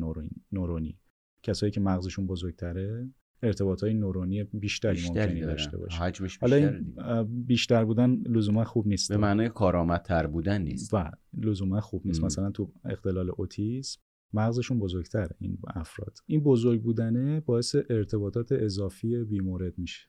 [0.51, 0.99] نورونی.
[1.43, 3.09] کسایی که مغزشون بزرگتره
[3.43, 5.53] ارتباط های نورونی بیشتری, بیشتری ممکنی دارن.
[5.53, 6.03] داشته باشه.
[6.03, 9.11] حجمش حالا بیشتره این بیشتر بودن لزوما خوب نیست.
[9.11, 10.93] به معنای کارآمدتر بودن نیست.
[10.93, 12.19] و لزوما خوب نیست.
[12.19, 12.25] ام.
[12.25, 14.01] مثلا تو اختلال اوتیسم
[14.33, 16.17] مغزشون بزرگتره این افراد.
[16.25, 20.08] این بزرگ بودنه باعث ارتباطات اضافی بیمورد میشه.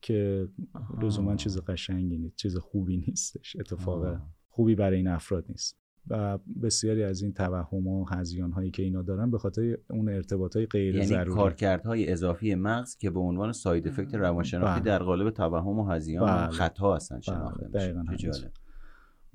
[0.00, 0.48] که.
[1.02, 4.20] لزوما چیز قشنگی نیست چیز خوبی نیستش اتفاق آه.
[4.48, 5.78] خوبی برای این افراد نیست
[6.10, 10.56] و بسیاری از این توهم و هزیان هایی که اینا دارن به خاطر اون ارتباط
[10.56, 14.90] های غیر یعنی ضروری کارکردهای اضافی مغز که به عنوان ساید افکت روانشناختی بله.
[14.90, 16.50] در قالب توهم و هزیان بله.
[16.50, 17.20] خطا هستن
[17.72, 18.52] بله، شناخته میشه.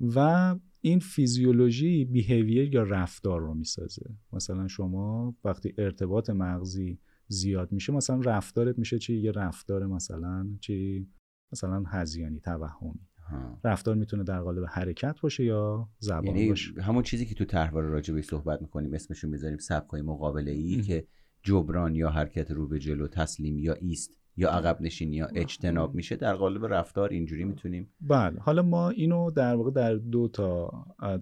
[0.00, 7.92] و این فیزیولوژی بیهیویر یا رفتار رو می‌سازه مثلا شما وقتی ارتباط مغزی زیاد میشه.
[7.92, 11.08] مثلا رفتارت میشه چی؟ یه رفتار مثلا چی؟
[11.52, 13.00] مثلا هزیانی توهمی.
[13.30, 13.60] ها.
[13.64, 16.82] رفتار می‌تونه در قالب حرکت باشه یا زبان یعنی باشه.
[16.82, 20.82] همون چیزی که تو طرحواره راجع بهش صحبت می‌کنیم اسمشو می‌ذاریم سبکای مقابله ای.
[20.82, 21.06] که
[21.42, 26.16] جبران یا حرکت رو به جلو تسلیم یا ایست یا عقب نشینی یا اجتناب میشه.
[26.16, 28.40] در قالب رفتار اینجوری می‌تونیم بله.
[28.40, 30.70] حالا ما اینو در واقع در دو تا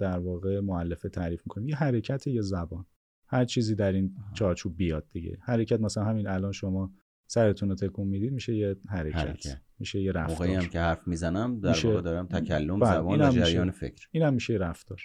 [0.01, 1.69] در واقع معلفه تعریف می‌کنیم.
[1.69, 2.87] یه حرکت یه زبان.
[3.33, 5.39] هر چیزی در این چارچوب بیاد دیگه.
[5.43, 6.93] حرکت مثلا همین الان شما
[7.27, 9.61] سرتون رو تکون می‌دید میشه یه حرکت, حرکت.
[9.79, 10.37] میشه یه رفتار.
[10.37, 13.45] موقعی هم که حرف می‌زنم در میشه- واقع دارم تکلم بله، زبان اینم و میشه.
[13.45, 14.09] جریان فکر.
[14.11, 15.01] این هم میشه رفتار.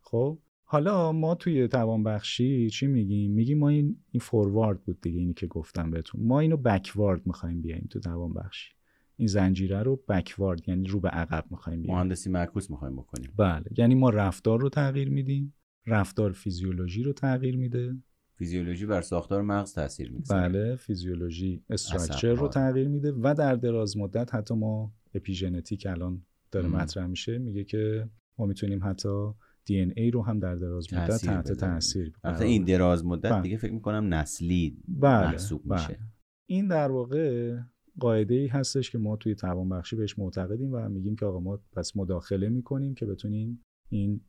[0.00, 5.34] خب حالا ما توی توانبخشی چی میگیم؟ میگیم ما این این فوروارد بود دیگه اینی
[5.34, 6.22] که گفتم بهتون.
[6.22, 8.72] ما اینو بکوارد می‌خوایم بیایم تو توانبخشی.
[9.16, 13.32] این زنجیره رو بکوارد یعنی رو به عقب می‌خوایم بیایم مهندسی معکوس می‌خوایم بکنیم.
[13.36, 15.54] بله یعنی ما رفتار رو تغییر میدیم.
[15.86, 17.96] رفتار فیزیولوژی رو تغییر میده
[18.36, 22.34] فیزیولوژی بر ساختار مغز تاثیر می‌گذاره بله فیزیولوژی استراکچر.
[22.34, 26.68] رو تغییر میده و در دراز مدت حتی ما اپیژنتیک الان داره.
[26.68, 29.30] مطرح میشه میگه که ما می‌تونیم حتی
[29.64, 31.52] دی ان ای رو هم در دراز مدت تحت.
[31.52, 32.64] تاثیر البته این.
[32.64, 33.42] دراز مدت بله.
[33.42, 35.88] دیگه فکر می‌کنم نسلی بله محسوب میشه.
[35.88, 35.98] بله.
[36.48, 37.56] این در واقع
[38.00, 41.96] قاعده ای هستش که ما توی توانبخشی بهش معتقدیم و میگیم که آقا ما پس
[41.96, 44.20] مداخله می‌کنیم که بتونیم این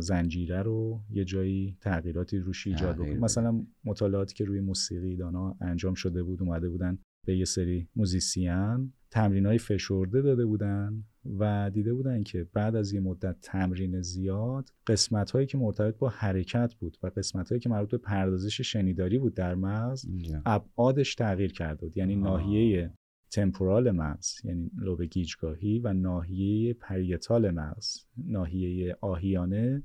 [0.00, 3.24] زنجیره رو یه جایی تغییراتی روش ایجاد بکنیم بدیم.
[3.24, 8.92] مثلا مطالعاتی که روی موسیقی دانا انجام شده بود اومده بودن به یه سری musician
[9.10, 11.04] تمرین های فشرده داده بودن
[11.38, 16.08] و دیده بودن که بعد از یه مدت تمرین زیاد قسمت هایی که مرتبط با
[16.08, 20.06] حرکت بود و قسمت هایی که مربوط به پردازش شنیداری بود در مغز.
[20.46, 22.16] ابعادش تغییر کرده بود یعنی.
[22.16, 22.92] ناحیه
[23.30, 29.82] temporal مغز یعنی لوب گیجگاهی و ناحیه parietal مغز ناحیه آهیانه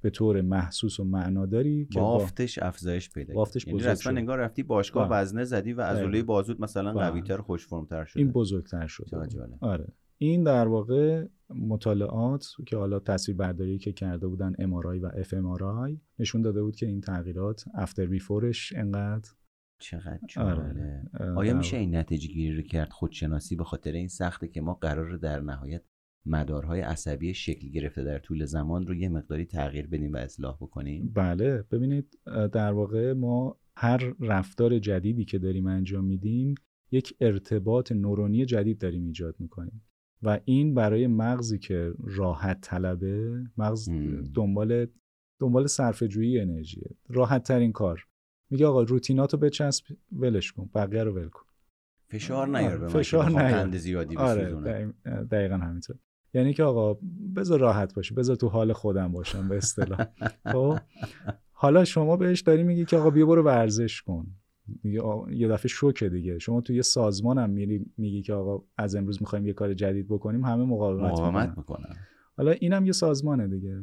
[0.00, 3.36] به طور محسوس و معناداری که با بافتش افزایش پیدا کرد.
[3.36, 4.18] بافتش یعنی رسما شد.
[4.18, 5.20] انگار رفتی باشگاه بله.
[5.20, 6.22] وزنه زدی و عضله.
[6.22, 6.92] بازوت مثلا.
[6.92, 9.26] قویتر خوش فرمتر شده این بزرگتر شده.
[9.28, 9.58] جالب.
[9.60, 9.86] آره
[10.18, 16.42] این در واقع مطالعات که حالا تصویر برداری که کرده بودن MRI و FMRI نشون
[16.42, 19.30] داده بود که این تغییرات افتر بیفورش انقدر
[19.78, 20.20] چقدر آره.
[20.28, 24.60] جالب اه، آیا میشه این نتیجه گیری رو کرد خودشناسی به خاطر این سخته که
[24.60, 25.82] ما قرار در نهایت
[26.26, 31.12] مدارهای عصبی شکل گرفته در طول زمان رو یه مقداری تغییر بدیم و اصلاح بکنیم؟
[31.14, 31.64] بله.
[31.70, 32.18] ببینید
[32.52, 36.54] در واقع ما هر رفتار جدیدی که داریم انجام میدیم
[36.90, 39.82] یک ارتباط نورونی جدید داریم ایجاد می‌کنیم.
[40.22, 43.88] و این برای مغزی که راحت طلبه مغز.
[44.34, 44.86] دنبال
[45.40, 46.90] دنبال صرفه جویی انرژیه.
[47.08, 48.06] راحت ترین کار.
[48.50, 51.44] میگه آقا روتیناتو بچسب ولش کن بقیه رو ول کن.
[52.08, 53.76] فشار آره، نیار به من که فشار بخوام نیار.
[53.76, 54.54] زیادی آره
[55.30, 55.96] دقیقا همینطور.
[56.34, 57.00] یعنی که آقا
[57.36, 60.06] بذار راحت باشی بذار تو حال خودم باشم به اصطلاح.
[60.52, 60.78] خب؟
[61.52, 64.26] حالا شما بهش داری میگی که آقا بیا برو ورزش کن.
[65.30, 66.38] یه دفعه شوکه دیگه.
[66.38, 70.08] شما تو یه سازمان هم میری میگی که آقا از امروز می‌خوایم یه کار جدید
[70.08, 71.96] بکنیم همه مقاومت, مقاومت می‌کنن.
[72.36, 73.82] حالا اینم یه سازمانه دیگه.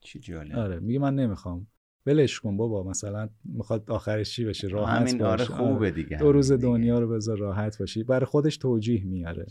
[0.00, 0.56] چی جالب.
[0.56, 1.66] آره میگه من نمی‌خوام.
[2.06, 5.90] ولش کن بابا مثلا می‌خواد آخرش چی بشه راحت همین آره خوبه آره.
[5.90, 8.02] دیگه دو روز دنیا رو بذار راحت باشی.
[8.02, 9.46] برای خودش توجیه میاره.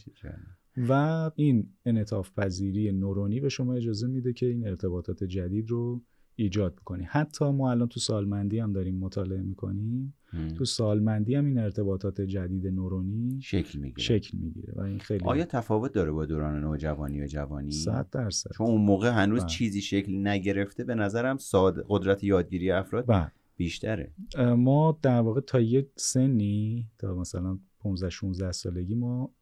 [0.90, 6.04] و این انعطاف پذیری نورونی به شما اجازه میده که این ارتباطات جدید رو
[6.36, 7.04] ایجاد بکنی.
[7.04, 10.14] حتی ما الان تو سالمندی هم داریم مطالعه می‌کنیم.
[10.58, 14.04] تو سالمندی هم این ارتباطات جدید نورونی شکل می‌گیره.
[14.04, 18.52] شکل می‌گیره و این خیلی آیا تفاوت داره با دوران نوجوانی و جوانی؟ 100 درصد.
[18.52, 19.50] چون اون موقع هنوز بله.
[19.50, 23.32] چیزی شکل نگرفته به نظرم ساد قدرت یادگیری افراد بله.
[23.56, 24.14] بیشتره.
[24.58, 29.34] ما در واقع تا یه سنی تا مثلا 15 16 سالگی ما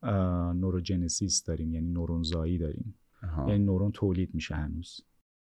[0.55, 2.95] نوروجنسیس داریم یعنی نورونزایی داریم.
[3.47, 5.01] یعنی نورون تولید میشه هنوز.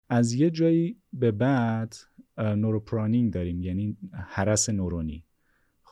[0.08, 1.94] از یه جایی به بعد
[2.38, 5.24] نوروپرانینگ داریم یعنی حرس نورونی.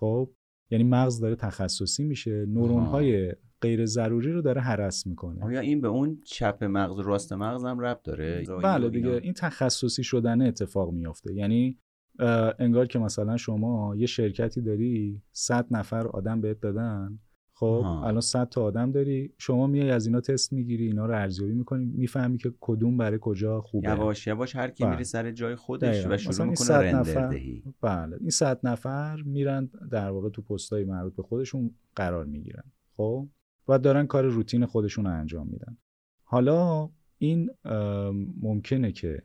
[0.01, 0.31] خب
[0.71, 5.45] یعنی مغز داره تخصصی میشه نورون های غیر ضروری رو داره حرس می‌کنه.
[5.45, 10.05] آیا این به اون چپ مغز راست مغز هم ربط داره؟ بله دیگه این تخصصی
[10.05, 11.35] شدن اتفاق میافته.
[11.35, 11.79] یعنی
[12.59, 17.19] انگار که مثلا شما یه شرکتی داری 100 نفر آدم بهت دادن
[17.61, 19.33] خب الان 100 تا آدم داری.
[19.38, 23.61] شما میای از اینا تست می‌گیری اینا رو ارزیابی می‌کنی می‌فهمی که کدوم برای کجا
[23.61, 23.88] خوبه.
[23.88, 24.92] یواش یواش هر کی بله.
[24.92, 27.29] میره سر جای خودش و شروع می‌کنه رندر
[27.81, 28.16] بله.
[28.20, 32.64] این 100 نفر میرن در واقع تو پستای مربوط به خودشون قرار می‌گیرن.
[32.96, 33.29] خب؟
[33.68, 35.77] و دارن کار روتین خودشون رو انجام میدن.
[36.25, 37.51] حالا این
[38.40, 39.23] ممکنه که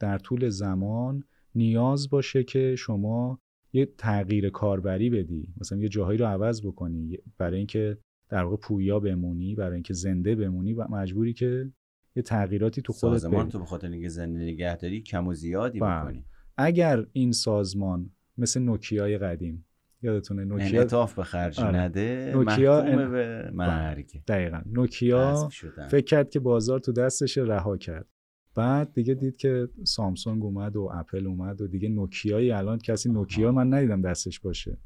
[0.00, 3.40] در طول زمان نیاز باشه که شما
[3.72, 9.00] یه تغییر کاربری بدی مثلا یه جاهایی رو عوض بکنی برای اینکه در واقع پویا
[9.00, 11.72] بمونی برای اینکه زنده بمونی و مجبوری که
[12.16, 15.80] یه تغییراتی تو خودت سازمان تو به خاطر اینکه زنده نگه داری کم و زیادی
[15.80, 16.00] بله.
[16.00, 16.24] بکنی
[16.56, 19.66] اگر این سازمان مثل نوکیای قدیم
[20.02, 21.76] یادتونه نوکیا انعطاف به خرج آره.
[21.78, 22.96] نده نوکیا ان...
[22.96, 23.50] به بله.
[23.50, 25.48] مرگ دقیقا نوکیا
[25.90, 28.06] فکر کرد که بازار تو دستش رها کرد
[28.54, 33.52] بعد دیگه دید که سامسونگ اومد و اپل اومد و دیگه نوکیایی الان کسی نوکیا
[33.52, 34.78] من ندیدم دستش باشه.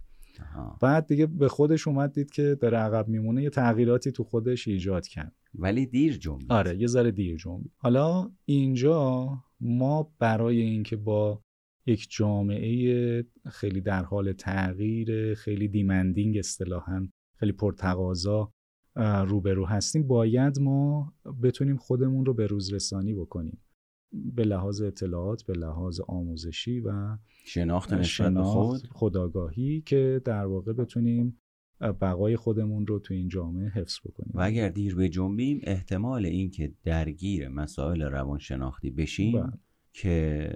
[0.80, 5.06] بعد دیگه به خودش اومد دید که داره عقب میمونه یه تغییراتی تو خودش ایجاد
[5.06, 5.32] کرد.
[5.54, 6.52] ولی دیر جنبید.
[6.52, 7.72] آره یه ذره دیر جنبید.
[7.76, 9.28] حالا اینجا
[9.60, 11.42] ما برای اینکه با
[11.86, 18.52] یک جامعه خیلی در حال تغییر خیلی دیمندینگ اصطلاحا خیلی پرتقاضا
[18.96, 23.58] روبرو هستیم باید ما بتونیم خودمون رو به روزرسانی بکنیم.
[24.12, 31.40] به لحاظ اطلاعات به لحاظ آموزشی و شناخت نسبت خود؟ خداگاهی که در واقع بتونیم
[31.80, 34.32] بقای خودمون رو تو این جامعه حفظ بکنیم.
[34.34, 39.52] و اگر دیر به جنبیم احتمال اینکه درگیر مسائل روانشناختی بشیم بله.
[39.92, 40.50] که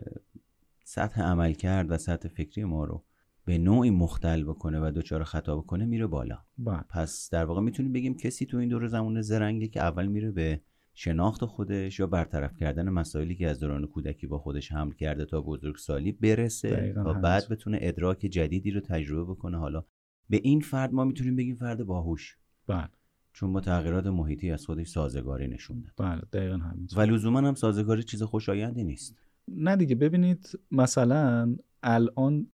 [0.85, 3.05] سطح عمل کرد و سطح فکری ما رو
[3.49, 6.39] به نوعی مختل بکنه و دچار خطا بکنه میره بالا.
[6.59, 6.73] با.
[6.73, 6.83] بله.
[6.91, 10.61] پس در واقع می‌تونیم بگیم کسی تو این دور زمان زرنگه که اول میره به
[10.95, 15.41] شناخت خودش یا برطرف کردن مسائلی که از دوران کودکی با خودش حمل کرده تا
[15.41, 19.59] بزرگسالی برسه تا بعد بتونه ادراک جدیدی رو تجربه بکنه.
[19.59, 19.85] حالا
[20.31, 22.37] به این فرد ما می‌تونیم بگیم فرد باهوش.
[22.67, 22.89] بله.
[23.33, 25.93] چون با تغییرات محیطی از خودش سازگاری نشون داد.
[26.09, 29.17] بله دقیقا همین و لزوما هم سازگاری چیز خوشایندی نیست.
[29.49, 32.47] نه دیگه ببینید مثلا الان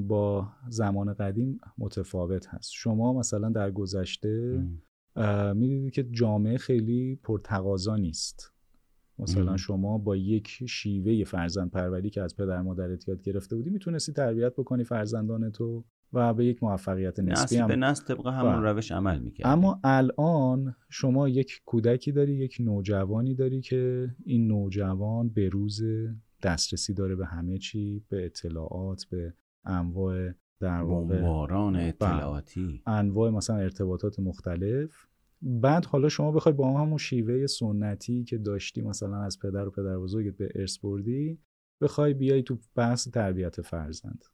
[0.00, 2.70] با زمان قدیم متفاوت هست.
[2.74, 4.62] شما مثلا در گذشته
[5.54, 8.52] می‌دیدید که جامعه خیلی پرتقاضا نیست.
[9.18, 14.12] مثلا شما با یک شیوه فرزند پروری که از پدر مادرت یاد گرفته بودی می‌تونستی
[14.12, 18.72] تربیت بکنی فرزندان تو و به یک موفقیت نسبی هم به نسل طبق همون بله.
[18.72, 25.28] روش عمل می‌کرد اما الان شما یک کودکی داری یک نوجوانی داری که این نوجوان
[25.28, 25.82] به روز
[26.42, 29.34] دسترسی داره به همه چی به اطلاعات به
[29.66, 31.84] انواع در واقع باران بله.
[31.84, 32.82] اطلاعاتی.
[32.86, 35.06] انواع مثلا ارتباطات مختلف.
[35.42, 39.98] بعد حالا شما بخوای با همون شیوه سنتی که داشتی مثلا از پدر و پدر
[39.98, 41.38] بزرگت به ارث بردی
[41.80, 44.24] بخوای بیای تو بحث تربیت فرزند.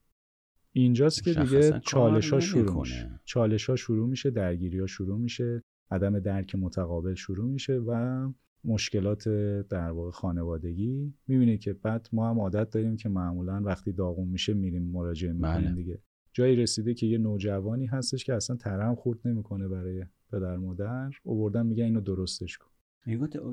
[0.72, 3.20] اینجاست که دیگه چالش ها شروع میشه.
[3.24, 8.32] چالش ها شروع میشه درگیری ها شروع میشه عدم درک متقابل شروع میشه و
[8.64, 9.28] مشکلات
[9.68, 11.14] در واقع خانوادگی.
[11.26, 15.60] می‌بینید که بعد ما هم عادت داریم که معمولا وقتی داغون میشه میریم مراجعه می‌کنیم
[15.60, 15.72] بله.
[15.74, 15.98] دیگه.
[16.32, 21.10] جایی رسیده که یه نوجوانی هستش که اصلا ترم خورد نمی‌کنه برای پدر مادر.
[21.22, 22.66] اووردن میگه اینو درستش کن.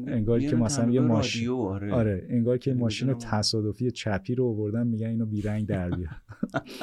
[0.07, 1.93] انگار که مثلا یه ماشین آره.
[1.93, 6.21] آره انگار که ماشین تصادفی چپی رو اووردن میگن اینو بیرنگ در بیار.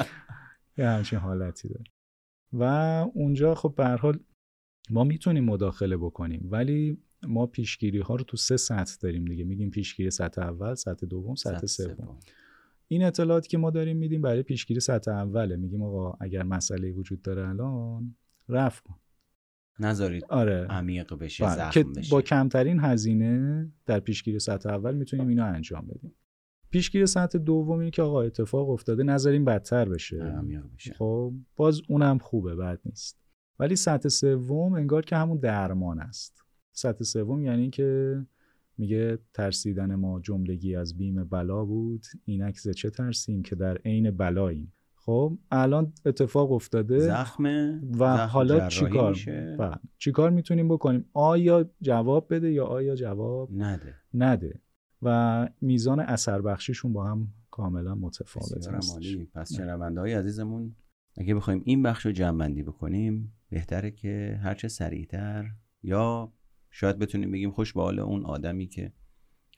[0.77, 1.83] یه همچین حالتی داره.
[2.53, 2.63] و
[3.13, 4.19] اونجا خب به حال
[4.89, 9.43] ما می‌تونیم مداخله بکنیم ولی ما پیشگیری ها رو تو سه سطح داریم دیگه.
[9.43, 12.19] میگیم پیشگیری سطح اول سطح دوم سطح سوم.
[12.87, 15.55] این اطلاعاتی که ما داریم میدیم برای پیشگیری سطح اوله.
[15.55, 18.15] میگیم آقا اگر مسئله وجود داره الان
[18.49, 18.95] رفت کن.
[19.79, 20.67] نذارید آره.
[20.69, 21.55] عمیق بشه بله.
[21.55, 22.11] زخم که بشه.
[22.11, 26.15] با کمترین هزینه در پیشگیری سطح اول می‌تونیم اینو انجام بدیم.
[26.69, 30.17] پیشگیری سطح دوم اینه که آقا اتفاق افتاده نذاریم بدتر بشه.
[30.75, 30.93] بشه.
[30.93, 33.19] خب باز اونم خوبه بد نیست.
[33.59, 36.43] ولی سطح سوم انگار که همون درمان است.
[36.77, 38.21] سطح سوم یعنی که
[38.77, 42.05] میگه ترسیدن ما جملگی از بیم بلا بود.
[42.25, 44.73] اینک ز چه ترسیم که در عین بلاییم.
[44.95, 49.17] خب الان اتفاق افتاده زخمه و زخم حالا چیکار
[49.59, 49.75] بله.
[49.97, 53.95] چیکار می‌تونیم بکنیم؟ آیا جواب بده یا آیا جواب نده.
[54.13, 54.61] نده.
[55.01, 58.99] و میزان اثر بخشیشون با هم کاملا متفاوت هست.
[59.33, 60.75] پس شنونده های عزیزمون
[61.17, 65.45] اگه بخوایم این بخش رو جمع بکنیم بهتره که هرچه سریعتر
[65.83, 66.33] یا
[66.79, 68.93] شاید بتونیم بگیم خوش به حال اون آدمی که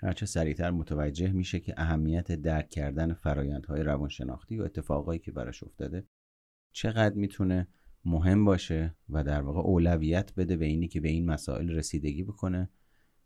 [0.02, 6.08] هرچه سریعتر متوجه میشه که اهمیت درک کردن فرایندهای روانشناختی و اتفاقایی که براش افتاده
[6.72, 7.68] چقدر می‌تونه
[8.06, 12.70] مهم باشه و در واقع اولویت بده به اینی که به این مسائل رسیدگی بکنه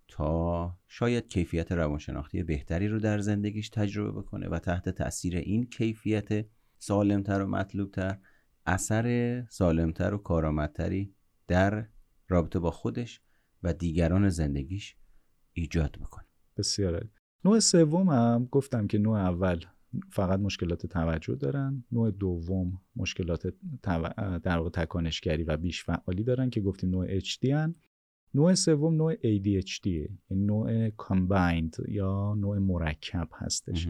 [0.07, 6.45] تا شاید کیفیت روانشناختی بهتری رو در زندگیش تجربه بکنه و تحت تاثیر این کیفیت
[6.79, 8.17] سالمتر و مطلوبتر
[8.65, 11.15] اثر سالمتر و کارآمدتری
[11.47, 11.87] در
[12.27, 13.21] رابطه با خودش
[13.63, 14.95] و دیگران زندگیش
[15.53, 16.25] ایجاد بکنه.
[16.57, 17.09] بسیار
[17.45, 19.59] نوع سوم هم گفتم که نوع اول
[20.09, 21.83] فقط مشکلات توجه دارن.
[21.91, 23.53] نوع دوم مشکلات
[24.43, 27.75] در واقع تکانشگری و بیش فعالی دارن که گفتیم نوع HD هن.
[28.33, 33.87] نوع سوم نوع ADHD یعنی نوع کامبایند یا نوع مرکب هستش.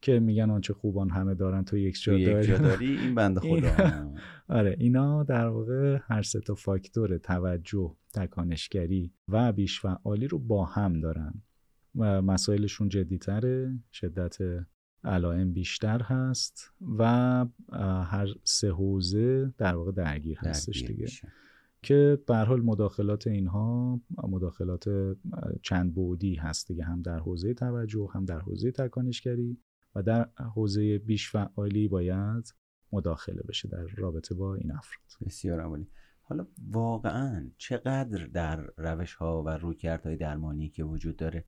[0.00, 2.98] که میگن آنچه خوبان همه دارن تو یک جا داری.
[2.98, 4.12] این بنده خدا.
[4.58, 10.64] آره اینا در واقع هر سه تا فاکتور توجه تکانشگری و بیش فعالی رو با
[10.64, 11.42] هم دارن
[11.94, 14.36] و مسائلشون جدیتره شدت
[15.04, 17.04] علائم بیشتر هست و
[18.04, 21.06] هر سه حوزه در واقع درگیر هستش دیگه.
[21.82, 24.88] که به حال مداخلات اینها مداخلات
[25.62, 29.58] چند بعدی هست دیگه هم در حوزه توجه هم در حوزه تکانشگری.
[29.98, 32.54] و در حوزه بیش فعالی باید
[32.92, 35.26] مداخله بشه در رابطه با این افراد.
[35.26, 35.88] بسیار عالی.
[36.22, 41.44] حالا واقعا چقدر در روش ها و رویکردهای درمانی که وجود داره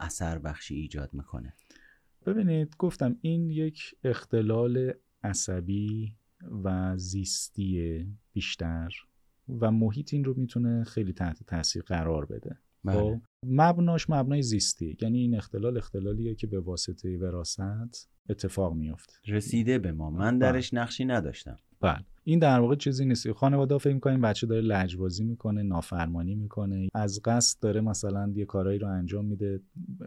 [0.00, 1.54] اثر بخشی ایجاد می‌کنه؟
[2.26, 6.16] ببینید گفتم این یک اختلال عصبی
[6.64, 8.90] و زیستی بیشتر
[9.48, 12.58] و محیط این رو می‌تونه خیلی تحت تاثیر قرار بده.
[12.84, 13.20] بله.
[13.48, 14.96] مبناش مبنای زیستی.
[15.00, 20.10] یعنی این اختلال اختلالیه که به واسطه وراثت اتفاق میفته رسیده به ما.
[20.10, 20.52] من بله.
[20.52, 21.56] درش نقشی نداشتم.
[21.80, 22.04] بله.
[22.24, 23.32] این در واقع چیزی نیست.
[23.32, 26.88] خانواده فکر می‌کنن بچه داره لجبازی می‌کنه نافرمانی می‌کنه.
[26.94, 29.60] از قصد داره مثلا یه کارایی رو انجام میده.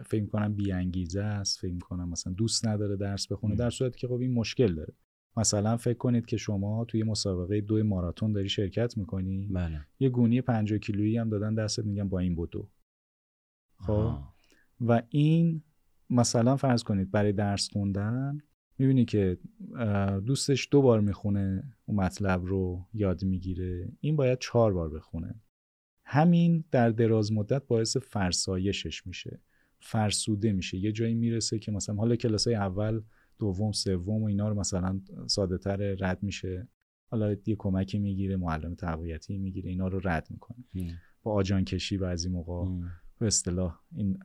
[0.05, 1.59] فکر می‌کنن بی انگیزه است.
[1.59, 3.55] فکر می‌کنن مثلا دوست نداره درس بخونه.
[3.55, 4.93] در صورتی که خب این مشکل داره.
[5.37, 9.47] مثلا فکر کنید که شما توی مسابقه دو ماراتون داری شرکت می‌کنی.
[9.51, 9.81] بله.
[9.99, 12.69] یه گونی 50 کیلویی هم دادن دستت میگن با این بودو.
[13.77, 14.19] خب؟
[14.81, 15.63] و این
[16.09, 18.37] مثلا فرض کنید برای درس خوندن
[18.77, 19.37] می‌بینی که
[20.25, 25.35] دوستش دو بار می‌خونه اون مطلب رو یاد می‌گیره این باید چهار بار بخونه.
[26.03, 29.41] همین در دراز مدت باعث فرسایشش میشه.
[29.79, 30.77] فرسوده میشه.
[30.77, 33.01] یه جایی می‌رسه که مثلا حالا کلاس اول
[33.39, 36.67] دوم سوم و اینا رو مثلا ساده تر رد میشه.
[37.09, 40.63] حالا یه کمکی می‌گیره معلم تقویتی می‌گیره اینا رو رد می‌کنه.
[41.23, 42.65] با آجان کشی بعضی موقع.
[43.19, 44.19] به اصطلاح این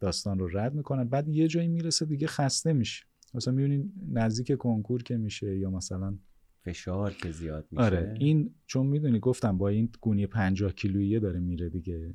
[0.00, 1.04] داستان رو رد می‌کنه.
[1.04, 3.04] بعد یه جایی می‌رسه دیگه خسته میشه
[3.34, 6.18] مثلا می‌بینین نزدیک کنکور که میشه یا مثلا
[6.64, 7.82] فشار که زیاد میشه.
[7.82, 12.14] آره این چون می‌دونی گفتم با این گونی 50 کیلویی داره میره دیگه.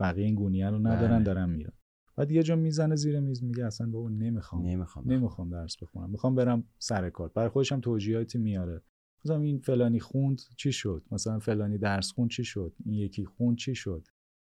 [0.00, 1.24] بقیه این گونیه رو ندارن بله.
[1.24, 1.72] دارن میرن.
[2.16, 4.66] بعد یه جا می‌زنه زیر میز میگه اصلا بابا نمی‌خوام.
[4.66, 5.12] نمی‌خوام.
[5.12, 6.10] نمی‌خوام درس بخونم.
[6.10, 7.28] می‌خوام برم سر کار.
[7.34, 8.82] برای خودشم توجیهاتی میاره.
[9.24, 13.56] مثلا این فلانی خوند چی شد؟ مثلا فلانی درس خوند چی شد؟ این یکی خوند
[13.56, 14.08] چی شد؟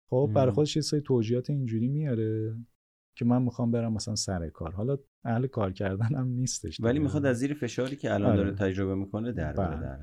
[0.10, 2.58] خب برای خودش یه سری توجیهات اینجوری میاره
[3.16, 4.72] که من می‌خوام برم مثلا سر کار.
[4.72, 8.58] حالا اهل کار کردن هم نیستش ولی می‌خواد از زیر فشاری که الان داره آره.
[8.58, 9.82] تجربه می‌کنه در بله.
[9.82, 9.98] در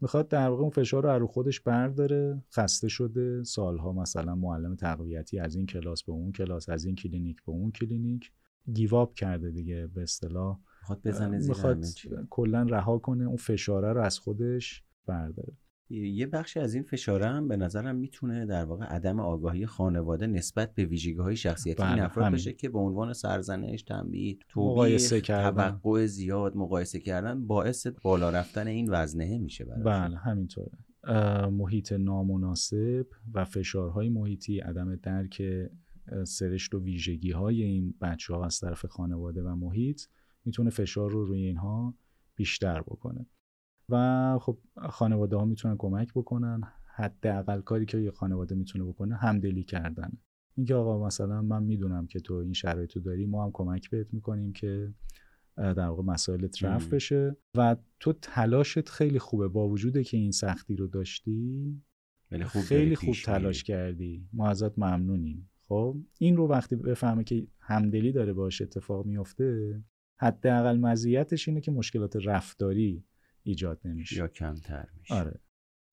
[0.00, 2.42] می‌خواد در واقع اون فشار رو رو خودش برداره.
[2.52, 3.42] خسته شده.
[3.42, 7.70] سالها مثلا معلم تقویتی از این کلاس به اون کلاس از این کلینیک به اون
[7.70, 8.32] کلینیک.
[8.72, 10.58] give up کرده دیگه به اصطلاح.
[10.80, 11.84] می‌خواد بزنه زیر می‌خواد
[12.30, 13.24] کلا رها کنه.
[13.24, 15.52] اون فشاره رو از خودش برداره.
[15.90, 20.74] یه بخشی از این فشاره هم به نظرم می‌تونه در واقع عدم آگاهی خانواده نسبت
[20.74, 24.34] به ویژگی های شخصیتی این بله، افراد بشه که به عنوان سرزنش تنبیه
[25.20, 25.80] کردن.
[25.82, 30.78] توقع زیاد مقایسه کردن باعث بالا رفتن این وزنه میشه بله همینطوره.
[31.50, 35.42] محیط نامناسب و فشارهای محیطی عدم درک
[36.24, 40.00] سرشت و ویژگی های این بچه ها از طرف خانواده و محیط
[40.44, 41.94] می‌تونه فشار رو روی اینها
[42.36, 43.26] بیشتر بکنه.
[43.88, 46.60] و خب خانواده ها می‌تونن کمک بکنن.
[46.96, 50.12] حداقل کاری که یه خانواده می‌تونه بکنه همدلی کردن.
[50.56, 54.52] اینکه آقا مثلا من می‌دونم که تو این شرایطو داری ما هم کمک بهت می‌کنیم
[54.52, 54.94] که
[55.56, 57.36] در واقع مسائل رفع بشه.
[57.56, 59.48] و تو تلاشت خیلی خوبه.
[59.48, 61.82] با وجوده که این سختی رو داشتی
[62.44, 64.28] خوب خیلی خوب تلاش کردی.
[64.32, 65.50] ما ازت ممنونیم.
[65.68, 69.82] خب این رو وقتی بفهمه که همدلی داره باش اتفاق میفته
[70.20, 73.04] حداقل مزیتش اینه که مشکلات رفتاری
[73.44, 74.16] ایجاد نمیشه.
[74.16, 75.14] یا کمتر میشه.
[75.14, 75.40] آره.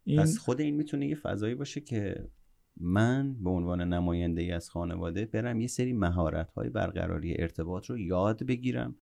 [0.04, 0.22] این...
[0.22, 2.30] پس خود این می‌تونه یه فضایی باشه که
[2.78, 7.97] من به عنوان نماینده ای از خانواده برم یه سری مهارت های برقراری ارتباط رو
[7.97, 8.95] یاد بگیرم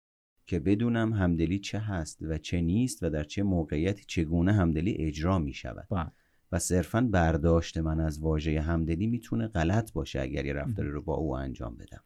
[0.45, 5.39] که بدونم همدلی چه هست و چه نیست و در چه موقعیتی چگونه همدلی اجرا
[5.39, 6.11] می شود بله.
[6.51, 11.13] و صرفا برداشت من از واژه همدلی می‌تونه غلط باشه اگر یه رفتاری رو با
[11.13, 12.03] او انجام بدم.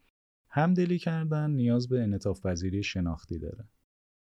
[0.48, 3.68] همدلی کردن نیاز به انعطاف پذیری شناختی داره.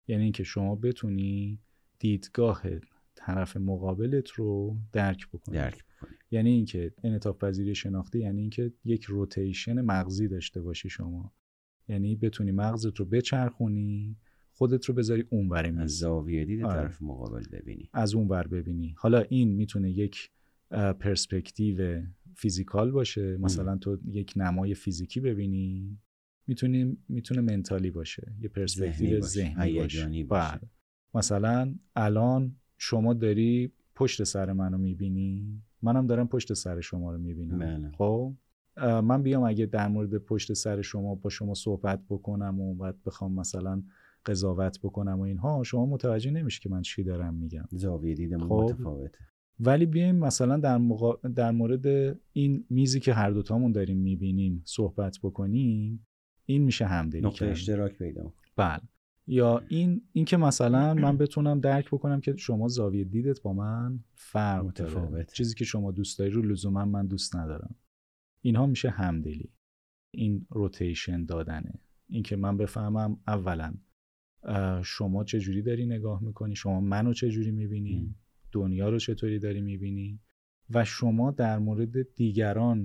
[0.08, 1.60] یعنی اینکه شما بتونی
[1.98, 2.62] دیدگاه
[3.14, 5.54] طرف مقابلت رو درک بکنی.
[5.56, 6.16] درک بکنی.
[6.30, 11.32] یعنی اینکه انعطاف پذیری شناختی یعنی اینکه یک روتیشن مغزی داشته باشی شما.
[11.88, 14.16] یعنی بتونی مغزت رو بچرخونی
[14.52, 16.74] خودت رو بذاری اونور میز از زاویه دید آره.
[16.74, 17.90] طرف مقابل ببینی.
[17.92, 18.94] از اونور ببینی.
[18.98, 20.30] حالا این می‌تونه یک
[20.70, 22.02] پرسپکتیو
[22.34, 23.36] فیزیکال باشه.
[23.36, 25.98] مثلا تو یک نمای فیزیکی ببینی
[26.46, 28.32] می‌تونی می‌تونه منتالی باشه.
[28.40, 30.60] یه پرسپکتیو ذهنی باشه, باشه.
[30.60, 30.70] بله.
[31.16, 37.58] مثلا الان شما داری پشت سر منو می‌بینی؟ منم دارم پشت سر شما رو می‌بینم.
[37.58, 37.90] بله.
[37.98, 38.32] خب؟
[38.82, 43.32] من بیام اگه در مورد پشت سر شما با شما صحبت بکنم و بعد بخوام
[43.32, 43.82] مثلا
[44.26, 47.64] قضاوت بکنم و اینها شما متوجه نمیشه که من چی دارم میگم.
[47.70, 49.18] زاویه دیدم خب؟ متفاوته.
[49.60, 50.80] ولی بیایم مثلا در,
[51.34, 51.86] در مورد
[52.32, 56.06] این میزی که هر دوتامون داریم می‌بینیم صحبت بکنیم
[56.44, 58.32] این میشه همدلی نقطه اشتراک پیدا.
[58.56, 58.80] بله.
[59.26, 64.00] یا این این که مثلا من بتونم درک بکنم که شما زاویه دیدت با من
[64.14, 67.74] فرق متفاوت چیزی که شما دوست داری رو لزوما من دوست ندارم.
[68.40, 69.52] اینها میشه همدلی.
[70.10, 71.80] این روتیشن دادنه.
[72.08, 73.74] اینکه من بفهمم اولا
[74.82, 78.14] شما چه جوری داری نگاه می‌کنی؟ شما منو چه جوری می‌بینی
[78.52, 80.20] دنیا رو چطوری داری می‌بینی؟
[80.70, 82.78] و شما در مورد دیگران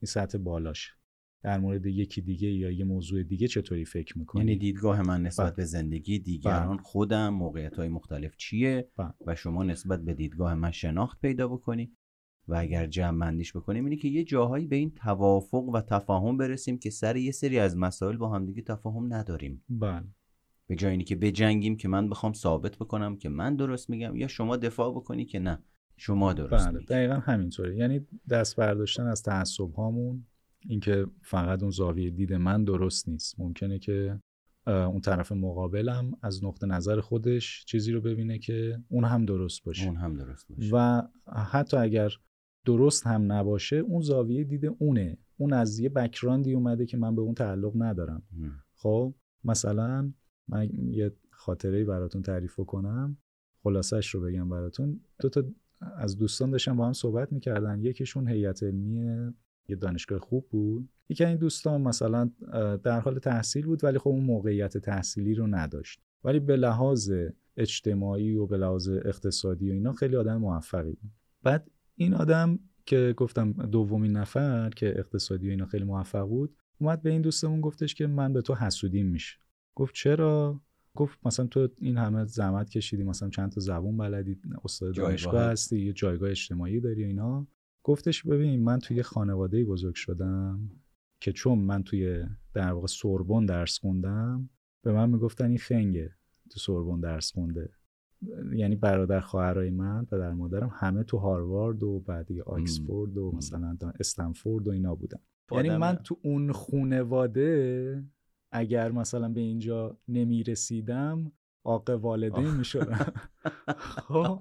[0.00, 0.94] این سطح بالاش.
[1.42, 5.46] در مورد یکی دیگه یا یه موضوع دیگه چطوری فکر می‌کنی؟ یعنی دیدگاه من نسبت
[5.46, 5.56] بله.
[5.56, 6.84] به زندگی دیگران بله.
[6.84, 9.12] خودم موقعیت های مختلف چیه؟ بله.
[9.26, 11.92] و شما نسبت به دیدگاه من شناخت پیدا بکنی.
[12.48, 16.78] و اگر جمع بندیش بکنیم اینه که یه جاهایی به این توافق و تفاهم برسیم
[16.78, 19.64] که سر یه سری از مسائل با همدیگه تفاهم نداریم.
[19.68, 20.04] بله.
[20.66, 24.56] به جای که بجنگیم که من بخوام ثابت بکنم که من درست میگم یا شما
[24.56, 25.58] دفاع بکنی که نه
[25.96, 27.76] شما درست بله دقیقا همینطوره.
[27.76, 30.26] یعنی دست برداشتن از تعصب هامون
[30.68, 33.40] اینکه فقط اون زاویه دید من درست نیست.
[33.40, 34.20] ممکنه که
[34.66, 39.86] اون طرف مقابلم از نقطه نظر خودش چیزی رو ببینه که اون هم درست باشه.
[39.86, 40.70] اون هم درست باشه.
[40.72, 41.02] و
[41.32, 42.12] حتی اگر
[42.64, 45.18] درست هم نباشه اون زاویه دید اونه.
[45.36, 48.22] اون از یه بکراندی اومده که من به اون تعلق ندارم.
[48.74, 49.14] خب
[49.44, 50.12] مثلا
[50.48, 53.16] من یه خاطره براتون تعریف کنم
[53.62, 55.00] خلاصش رو بگم براتون.
[55.20, 55.44] دو تا
[55.96, 57.80] از دوستان داشتن با هم صحبت می‌کردن.
[57.80, 59.32] یکیشون هیئت علمی
[59.68, 60.88] یه دانشگاه خوب بود.
[61.08, 62.30] یکی این دوستان مثلا
[62.82, 66.00] در حال تحصیل بود ولی خب اون موقعیت تحصیلی رو نداشت.
[66.24, 67.12] ولی به لحاظ
[67.56, 71.10] اجتماعی و به لحاظ اقتصادی و اینا خیلی آدم موفقی بود.
[71.42, 77.02] بعد این آدم که گفتم دومین نفر که اقتصادی و اینا خیلی موفق بود اومد
[77.02, 79.36] به این دوستمون گفتش که من به تو حسودیم میشه.
[79.74, 80.60] گفت چرا؟
[80.94, 85.78] گفت مثلا تو این همه زحمت کشیدی مثلا چند تا زبون بلدی استاد دانشگاه هستی
[85.78, 87.46] یه جایگاه اجتماعی داری اینا.
[87.86, 90.70] گفتش ببین من توی خانواده بزرگ شدم
[91.20, 92.24] که چون من توی
[92.54, 94.50] در واقع سوربن درس خوندم
[94.84, 96.10] به من می‌گفتن این خنگه
[96.50, 97.70] تو سوربن درس خونده.
[98.54, 104.68] یعنی برادر خواهرای من پدر مادرم همه تو هاروارد و بعدی آکسفورد و مثلا استنفورد
[104.68, 105.18] و اینا بودن.
[105.52, 108.04] یعنی من تو اون خونواده
[108.52, 111.32] اگر مثلا به اینجا نمی رسیدم
[111.64, 113.12] آق والدین می شدم
[114.08, 114.40] خب؟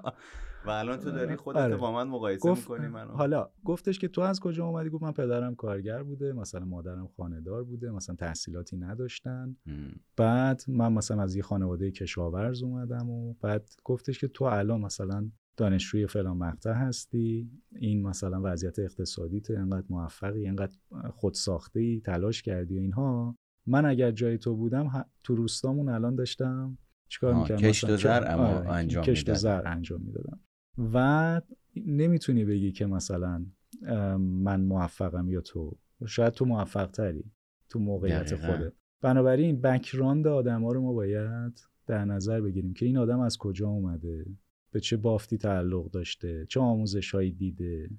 [0.68, 1.76] و الان تو داری خودت آره.
[1.76, 2.70] با من مقایسه گفت...
[2.70, 6.66] می‌کنی منو؟ حالا گفتش که تو از کجا اومدی؟ گفت من پدرم کارگر بوده مثلا
[6.66, 9.56] مادرم خانهدار بوده مثلا تحصیلاتی نداشتن.
[10.18, 15.32] بعد من مثلا از یه خانواده کشاورز اومدم و بعد گفتش که تو الان مثلا
[15.58, 20.78] دانشجوی فلان مقطع هستی این مثلا وضعیت اقتصادیت انقدر موفقی انقدر
[21.10, 23.38] خودساخته ای تلاش کردی و اینها.
[23.68, 28.48] من اگر جای تو بودم تو روستامون الان داشتم چیکار می‌کردم؟ کشت و زر اما
[28.48, 30.40] آره، انجام کشت و زر انجام می‌دادم.
[30.78, 31.42] و
[31.76, 33.46] نمی‌تونی بگی که مثلا
[34.20, 35.78] من موفقم یا تو.
[36.08, 37.24] شاید تو موفق تری
[37.70, 38.72] تو موقعیت خوده
[39.02, 43.68] بنابراین بکراند آدم ها رو ما باید در نظر بگیریم که این آدم از کجا
[43.70, 44.26] اومده
[44.72, 47.90] به چه بافتی تعلق داشته چه آموزش هایی دیده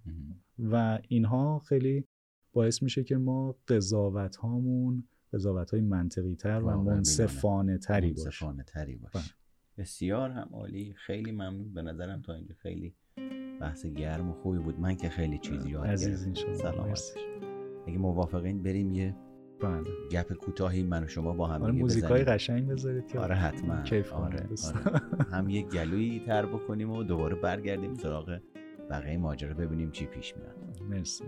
[0.58, 2.04] و اینها خیلی
[2.52, 8.64] باعث میشه که ما قضاوت هامون قضاوت های منطقی تر و منصفانه تری باشه.
[8.66, 9.18] تری باشه.
[9.18, 9.24] بله.
[9.78, 10.94] بسیار هم عالی.
[11.06, 11.74] خیلی ممنون.
[11.74, 12.94] به نظرم تا اینجا خیلی
[13.60, 14.80] بحث گرم و خوبی بود.
[14.80, 16.54] من که خیلی چیزی یاد گرفتم.
[16.54, 17.14] سلامت
[17.86, 19.16] اگه موافقین بریم یه
[19.60, 19.90] بله.
[20.10, 23.82] گپ کوتاهی من و شما با هم آره موزیکای قشنگ بذارید که آره حتما.
[23.82, 24.48] کیف آره,
[24.86, 25.00] آره.
[25.32, 28.40] هم یه گلویی تر بکنیم و دوباره برگردیم سراغ
[28.90, 29.54] بقیه ماجرا.
[29.54, 30.56] ببینیم چی پیش میاد.
[30.90, 31.24] مرسی.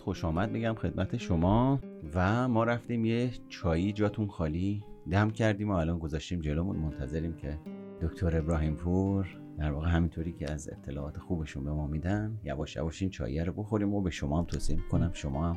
[0.00, 1.80] مجدد خوش آمد میگم خدمت شما.
[2.14, 6.76] و ما رفتیم یه چایی جاتون خالی دم کردیم و الان گذاشتیم جلومون.
[6.76, 7.58] منتظریم که
[8.02, 13.02] دکتر ابراهیم پور در واقع همینطوری که از اطلاعات خوبشون به ما میدن یواش یواش
[13.02, 15.10] این چایی رو بخوریم و به شما هم توصیه می‌کنم.
[15.12, 15.56] شما هم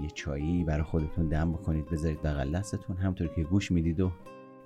[0.00, 2.96] یه چایی برای خودتون دم بکنید بذارید بغل دستتون.
[2.96, 4.12] همطور که گوش می‌دید و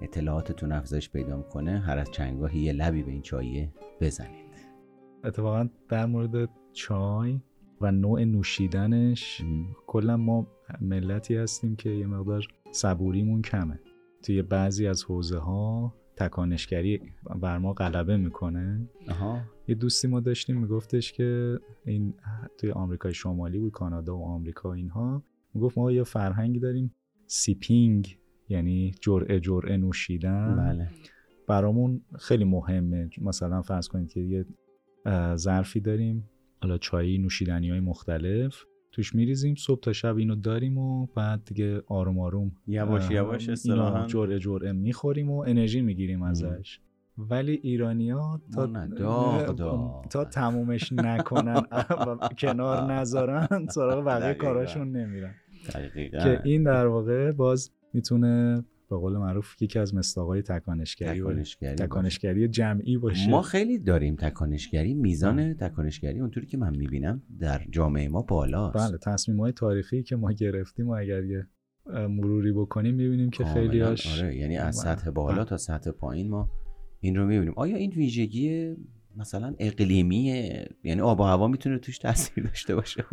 [0.00, 4.50] اطلاعاتتون افزایش پیدا می‌کنه هر از چنگاهی یه لبی به این چاییه بزنید.
[5.24, 7.40] اتفاقا در مورد چای
[7.80, 9.42] و نوع نوشیدنش
[9.86, 10.46] کلا ما
[10.80, 13.80] ملتی هستیم که یه مقدار صبوریمون کمه.
[14.22, 17.00] توی بعضی از حوزه ها تکانشگری
[17.40, 18.88] بر ما غلبه می‌کنه.
[19.08, 19.40] آها.
[19.68, 22.14] یه دوستی ما داشتیم میگفتش که این
[22.58, 25.22] توی آمریکای شمالی بود کانادا و آمریکا اینها.
[25.54, 26.94] می‌گفت ما یه فرهنگی داریم
[27.26, 28.18] سیپینگ
[28.48, 30.56] یعنی جرعه جرعه نوشیدن.
[30.56, 30.88] بله.
[31.48, 33.10] برامون خیلی مهمه.
[33.20, 34.46] مثلا فرض کنید که یه
[35.36, 36.28] ظرفی داریم.
[36.62, 38.64] حالا چایی نوشیدنی های مختلف.
[38.92, 44.06] توش میریزیم صبح تا شب اینو داریم و بعد دیگه آروم آروم یواش یواش اینو
[44.06, 46.80] جرعه جرعه می‌خوریم و انرژی می‌گیریم ازش.
[47.18, 51.62] ولی ایرانیا تا داغ تا تمومش نکنن
[52.40, 55.34] کنار نذارن سراغ بقیه کاراشون نمیرن.
[56.22, 62.48] که این در واقع باز می‌تونه به قول معروف یکی از مستاقای تکانشگری تکانشگری, تکانشگری
[62.48, 63.30] جمعی باشه.
[63.30, 68.90] ما خیلی داریم تکانشگری میزان تکانشگری اونطوری که من می‌بینم در جامعه ما بالاست.
[68.90, 71.46] بله تصمیم های تاریخی که ما گرفتیم و اگر یه
[71.86, 75.44] مروری بکنیم می‌بینیم که خیلی هاش آره یعنی از سطح بالا بله.
[75.44, 76.50] تا سطح پایین ما
[77.00, 77.54] این رو می‌بینیم.
[77.56, 78.76] آیا این ویژگی
[79.16, 80.24] مثلا اقلیمی
[80.84, 83.04] یعنی آب و هوا می‌تونه توش تاثیر داشته باشه؟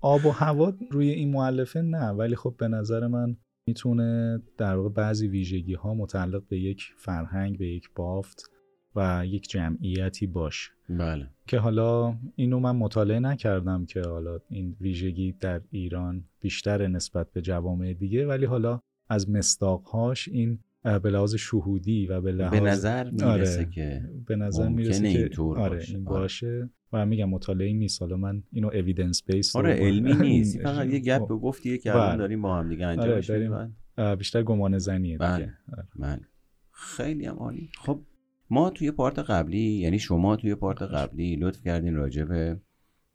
[0.00, 3.36] آب و هوا روی این معلفه نه ولی خب به نظر من
[3.68, 8.50] می‌تونه در واقع بعضی ویژگی ها متعلق به یک فرهنگ به یک بافت
[8.96, 10.70] و یک جمعیتی باشه.
[10.88, 11.30] بله.
[11.46, 17.40] که حالا اینو من مطالعه نکردم که حالا این ویژگی در ایران بیشتر نسبت به
[17.42, 23.10] جوامع دیگه ولی حالا از مستاقهاش این به لحاظ شهودی و به لحاظ به نظر
[23.10, 25.94] می‌رسه آره، که به نظر می‌رسه که آره باشه.
[25.94, 26.20] این آره.
[26.20, 26.70] باشه.
[26.92, 28.02] و میگم مطالعه نیست.
[28.02, 30.58] حالا من اینو اوییدنس بیس آره علمی نیست.
[30.62, 32.18] فقط یه گپ گفتیه که الان بله.
[32.18, 33.10] داریم با هم دیگه انجام
[33.98, 35.38] آره بیشتر گمان زنیه بله.
[35.38, 35.54] دیگه
[35.98, 36.20] بله.
[36.70, 37.70] خیلی هم عالی.
[37.78, 38.02] خب
[38.50, 42.60] ما توی پارت قبلی یعنی شما توی پارت قبلی لطف کردین راجع به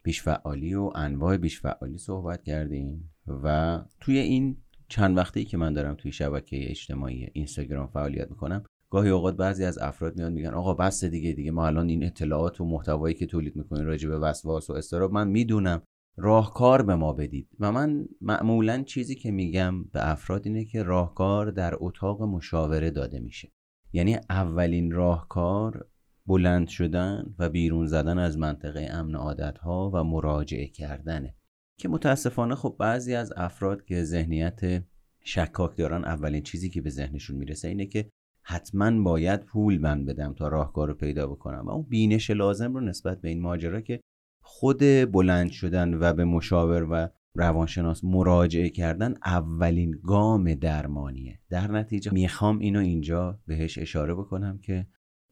[0.02, 4.56] بیش فعالی و انواع بیش فعالی صحبت کردین و توی این
[4.88, 9.78] چند وقتی که من دارم توی شبکه اجتماعی اینستاگرام فعالیت می‌کنم گاهی اوقات بعضی از
[9.78, 13.56] افراد میان میگن آقا بس دیگه دیگه ما الان این اطلاعات و محتوایی که تولید
[13.56, 15.82] می‌کنیم راجع به وسواس و استراب من می‌دونم
[16.16, 17.48] راهکار به ما بدید.
[17.60, 23.20] و من معمولا چیزی که میگم به افراد اینه که راهکار در اتاق مشاوره داده
[23.20, 23.52] میشه.
[23.92, 25.86] یعنی اولین راهکار
[26.26, 31.34] بلند شدن و بیرون زدن از منطقه امن عادت ها و مراجعه کردنه.
[31.76, 34.84] که متاسفانه خب بعضی از افراد که ذهنیت
[35.24, 38.10] شکاک دارن اولین چیزی که به ذهنشون می‌رسه اینه که
[38.42, 41.66] حتما باید پول من بدم تا راهکار رو پیدا بکنم.
[41.66, 44.00] و اون بینش لازم رو نسبت به این ماجرا که
[44.40, 44.78] خود
[45.12, 51.40] بلند شدن و به مشاور و روانشناس مراجعه کردن اولین گام درمانیه.
[51.50, 54.86] در نتیجه می‌خوام اینو اینجا بهش اشاره بکنم که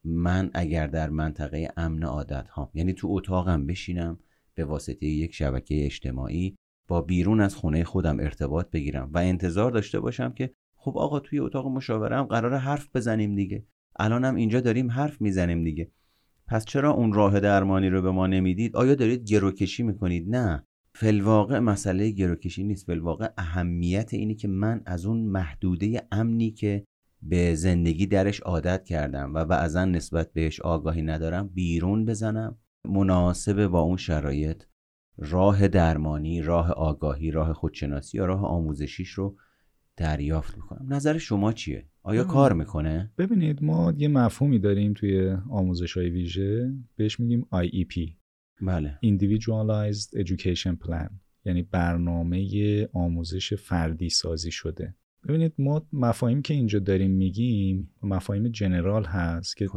[0.05, 4.19] من اگر در منطقه امن عادت ها یعنی تو اتاقم بشینم
[4.55, 6.57] به واسطه یک شبکه اجتماعی
[6.89, 11.39] با بیرون از خونه خودم ارتباط بگیرم و انتظار داشته باشم که خب آقا توی
[11.39, 13.67] اتاق مشاوره هم قرار حرف بزنیم دیگه.
[13.97, 15.91] الان هم اینجا داریم حرف می‌زنیم دیگه.
[16.47, 20.67] پس چرا اون راه درمانی رو به ما نمی‌دید؟ آیا دارید گروکشی می‌کنید؟ نه.
[20.95, 22.87] فلواقع مسئله گروکشی نیست.
[22.87, 26.85] فلواقع اهمیت اینی که من از اون محدوده امنی که
[27.23, 33.81] به زندگی درش عادت کردم و بعضا نسبت بهش آگاهی ندارم بیرون بزنم مناسب با
[33.81, 34.63] اون شرایط
[35.19, 39.37] راه درمانی راه آگاهی راه خودشناسی یا راه آموزشیش رو
[39.97, 40.87] دریافت می‌کنم.
[40.95, 46.73] نظر شما چیه؟ آیا کار می‌کنه؟ ببینید ما یه مفهومی داریم توی آموزش های ویژه
[46.97, 48.13] بهش میگیم IEP
[48.63, 48.99] بله.
[49.05, 51.13] Individualized Education Plan
[51.45, 54.95] یعنی برنامه آموزش فردی سازی شده.
[55.29, 59.69] ببینید ما مفاهیم که اینجا داریم میگیم مفاهیم جنرال هست که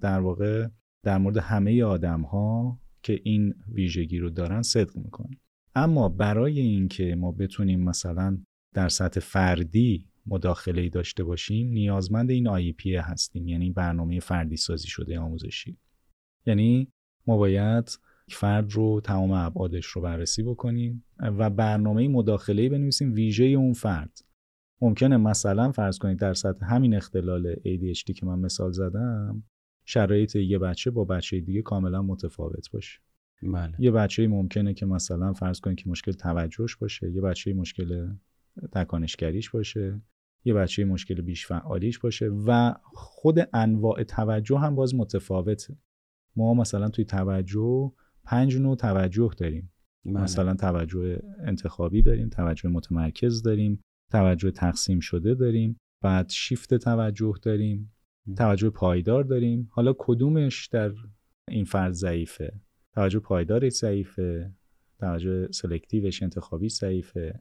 [0.00, 0.68] در واقع
[1.04, 5.36] در مورد همه آدم ها که این ویژگی رو دارن صدق می‌کنن.
[5.74, 8.38] اما برای اینکه ما بتونیم مثلا
[8.74, 15.18] در سطح فردی مداخله داشته باشیم نیازمند این IEP هستیم یعنی برنامه فردی سازی شده
[15.18, 15.78] آموزشی.
[16.46, 16.92] یعنی
[17.26, 17.98] ما باید
[18.28, 24.18] فرد رو تمام ابعادش رو بررسی بکنیم و برنامه مداخله بنویسیم ویژه اون فرد.
[24.80, 29.42] ممکنه مثلا فرض کنید در سطح همین اختلال ADHD که من مثال زدم
[29.84, 33.00] شرایط یه بچه با بچه دیگه کاملا متفاوت باشه
[33.42, 33.74] بله.
[33.78, 38.08] یه بچه ممکنه که مثلا فرض کنید که مشکل توجهش باشه یه بچه مشکل
[38.72, 40.00] تکانشگریش باشه
[40.44, 45.76] یه بچه مشکل بیش فعالیش باشه و خود انواع توجه هم باز متفاوته
[46.36, 47.92] ما مثلا توی توجه
[48.24, 49.72] پنج نوع توجه داریم
[50.04, 50.20] بله.
[50.20, 53.80] مثلا توجه انتخابی داریم توجه متمرکز داریم
[54.10, 57.93] توجه تقسیم شده داریم بعد شیفت توجه داریم
[58.36, 59.68] توجه پایدار داریم.
[59.70, 60.92] حالا کدومش در
[61.48, 62.52] این فرد ضعیفه؟
[62.94, 64.52] توجه پایدارش ضعیفه.
[65.00, 67.40] توجه selective ش انتخابی ضعیفه.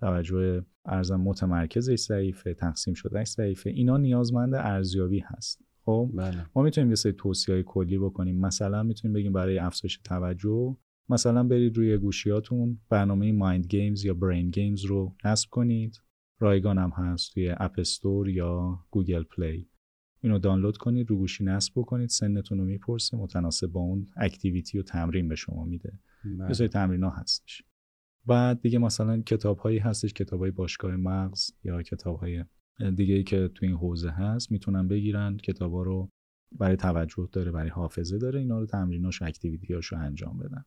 [0.00, 2.54] توجه عرضم متمرکزش ضعیفه.
[2.54, 3.70] تقسیم شدهش ضعیفه.
[3.70, 5.64] اینا نیازمند ارزیابی هست.
[5.84, 6.46] خب؟ بله.
[6.56, 8.40] ما می‌تونیم یه سری توصیه کلی بکنیم.
[8.40, 10.76] مثلا می‌تونیم بگیم برای افزایش توجه
[11.08, 16.00] مثلا برید روی گوشیاتون برنامه Mind Games یا Brain Games رو نصب کنید.
[16.38, 19.68] رایگان هم هست توی App Store یا Google Play
[20.24, 24.82] اینو دانلود کنید رو گوشی نصب بکنید سنتون رو می‌پرسه متناسب با اون activity و
[24.82, 25.98] تمرین به شما میده.
[26.24, 26.48] بله.
[26.48, 27.62] یه سری تمرین ها هستش.
[28.26, 32.44] بعد دیگه مثلا کتاب هایی هستش کتاب های باشگاه مغز یا کتاب های
[32.96, 36.10] دیگه ای که تو این حوزه هست می‌تونن بگیرن کتابا رو
[36.58, 40.64] برای توجه داره برای حافظه داره اینا رو تمریناش و اکتیویتیاش رو انجام بدن.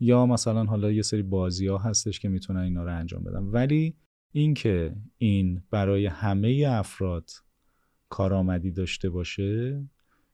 [0.00, 3.42] یا مثلا حالا یه سری بازی ها هستش که می‌تونن اینا رو انجام بدن.
[3.42, 3.96] ولی
[4.32, 7.30] اینکه این برای همه افراد
[8.10, 9.82] کارآمدی داشته باشه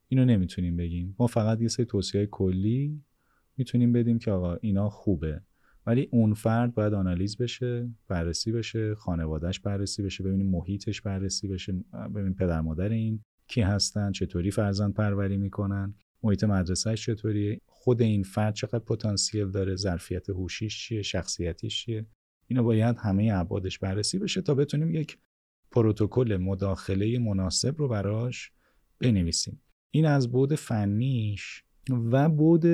[0.09, 1.15] اینو نمی‌تونیم بگیم.
[1.19, 3.03] ما فقط یه سری توصیه کلی
[3.57, 5.41] می‌تونیم بدیم که آقا اینا خوبه.
[5.87, 11.73] ولی اون فرد باید آنالیز بشه بررسی بشه خانوادهش بررسی بشه ببینیم محیطش بررسی بشه
[12.15, 18.23] ببینیم پدر مادر این کی هستن چطوری فرزند پروری می‌کنن محیط مدرسهش چطوریه خود این
[18.23, 22.07] فرد چقدر پتانسیل داره ظرفیت هوشیش چیه شخصیتیش چیه؟
[22.47, 25.19] اینا باید همه ابعادش بررسی بشه تا بتونیم یک
[25.77, 28.53] پروتکل مداخله مناسب رو براش
[29.01, 29.61] بنویسیم.
[29.91, 32.65] این از بود فنیش و بود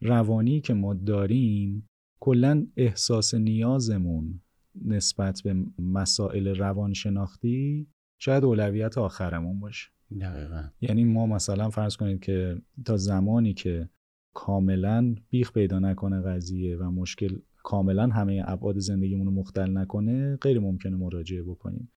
[0.00, 1.88] روانی که ما داریم
[2.20, 4.40] کلا احساس نیازمون
[4.84, 7.86] نسبت به مسائل روانشناختی
[8.18, 9.90] شاید اولویت آخرمون باشه.
[10.20, 10.62] دقیقا.
[10.80, 13.88] یعنی ما مثلا فرض کنید که تا زمانی که
[14.34, 20.60] کاملا بیخ پیدا نکنه قضیه و مشکل کاملا همه ابعاد زندگیمون رو مختل نکنه غیر
[20.60, 21.92] ممکنه مراجعه بکنیم.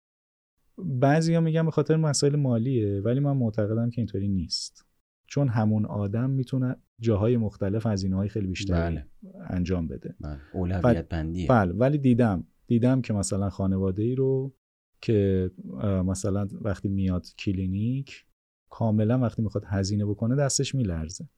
[0.85, 4.85] بعضیا میگن به خاطر مسائل مالیه ولی من معتقدم که اینطوری نیست.
[5.27, 9.05] چون همون آدم می‌تونه جاهای مختلف از اینهای خیلی بیشتری بله.
[9.49, 10.15] انجام بده.
[10.21, 10.39] بله.
[10.53, 11.47] اولویت بندیه.
[11.47, 14.53] بله ولی دیدم دیدم که مثلا خانواده ای رو
[15.01, 15.51] که
[16.05, 18.25] مثلا وقتی میاد کلینیک
[18.69, 21.29] کاملا وقتی می‌خواد هزینه بکنه دستش میلرزه.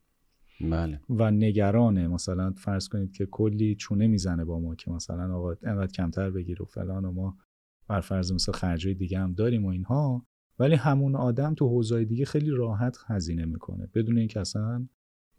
[0.62, 1.02] بله.
[1.10, 2.08] و نگرانه.
[2.08, 6.62] مثلا فرض کنید که کلی چونه می‌زنه با ما که مثلا آقا انقدر کمتر بگیر
[6.62, 7.38] و فلان و ما
[7.92, 10.26] بر فرض مثل خرجای دیگه هم داریم و اینها
[10.60, 14.88] ولی همون آدم تو حوزه‌های دیگه خیلی راحت هزینه می‌کنه بدون اینکه اصلا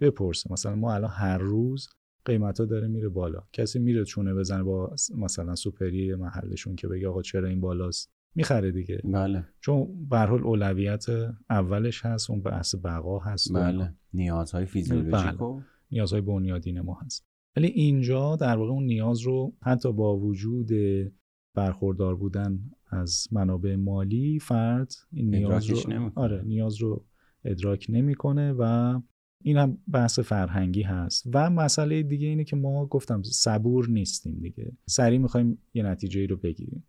[0.01, 0.53] بپرسه.
[0.53, 1.89] مثلا ما الان هر روز
[2.25, 3.43] قیمت ها داره میره بالا.
[3.53, 8.73] کسی میره چونه بزنه با مثلا سوپری محلشون که بگه آقا چرا این بالاست؟ می‌خره
[8.73, 9.01] دیگه.
[9.05, 9.45] بله.
[9.61, 11.07] چون به حال اولویت
[11.51, 13.95] اولش هست اون بحث بقا هست بله.
[14.15, 17.27] نیازهای فیزیولوژیک و نیازهای بنیادین ما هست.
[17.57, 20.69] ولی اینجا در واقع اون نیاز رو حتی با وجود
[21.55, 26.11] برخوردار بودن از منابع مالی فرد این نیاز رو.
[26.15, 27.05] آره نیاز رو
[27.45, 29.01] ادراک نمی‌کنه و
[29.45, 34.73] این هم بحث فرهنگی هست و مسئله دیگه اینه که ما گفتم صبور نیستیم دیگه
[34.87, 36.85] سریع می‌خوایم یه نتیجه رو بگیریم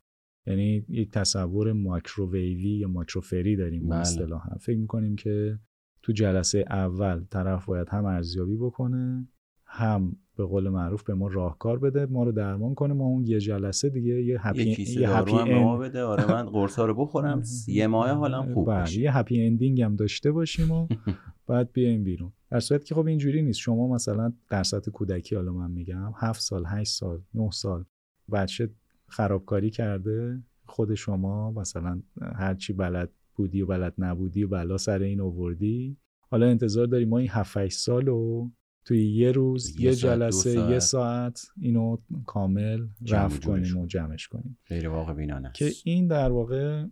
[0.47, 3.99] یعنی یک تصور ماکروویوی یا ماکروفری داریم بله.
[3.99, 5.59] اصطلاحا فکر می‌کنیم که
[6.01, 9.28] تو جلسه اول طرف باید هم ارزیابی بکنه
[9.66, 13.40] هم به قول معروف به ما راهکار بده ما رو درمان کنه ما اون یه
[13.40, 16.04] جلسه دیگه یه هپی یه کیسه یه هپی هم به ما بده.
[16.04, 17.44] آره من قرصا رو بخورم.
[17.68, 20.88] یه ماه حالم خوب بله، بشه یه هپی اندینگ هم داشته باشیم و
[21.48, 22.32] بعد بیایم بیرون.
[22.52, 23.60] در صورتی که خب اینجوری نیست.
[23.60, 27.86] شما مثلا در سطح کودکی حالا من میگم هفت سال هشت سال نه سال
[28.32, 28.70] بچه
[29.08, 35.22] خرابکاری کرده خود شما مثلا هرچی بلد بودی و بلد نبودی و بلا سر این
[35.22, 35.98] آوردی
[36.32, 38.52] حالا انتظار داری ما این 7 8 سال رو
[38.86, 40.72] توی یه روز یه یه, ساعت، جلسه ساعت.
[40.72, 43.86] یه ساعت اینو کامل جورش کنیم و.
[43.86, 46.86] جمعش کنیم غیر واقع بینانه که این در واقع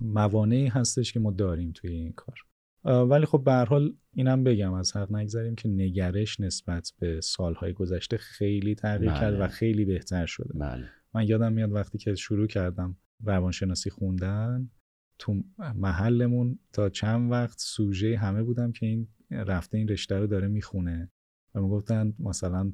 [0.00, 2.36] موانعی هستش که ما داریم توی این کار
[2.84, 7.72] ولی خب به هر حال اینم بگم از حق نگذاریم که نگرش نسبت به سالهای
[7.72, 9.20] گذشته خیلی تغییر بله.
[9.20, 10.84] کرد و خیلی بهتر شده بله
[11.14, 14.70] من یادم میاد وقتی که شروع کردم روانشناسی خوندن
[15.18, 15.42] تو
[15.74, 21.10] محلمون تا چند وقت سوژه همه بودم که این رفته این رشته رو داره می‌خونه
[21.58, 22.72] و می‌گفتن مثلا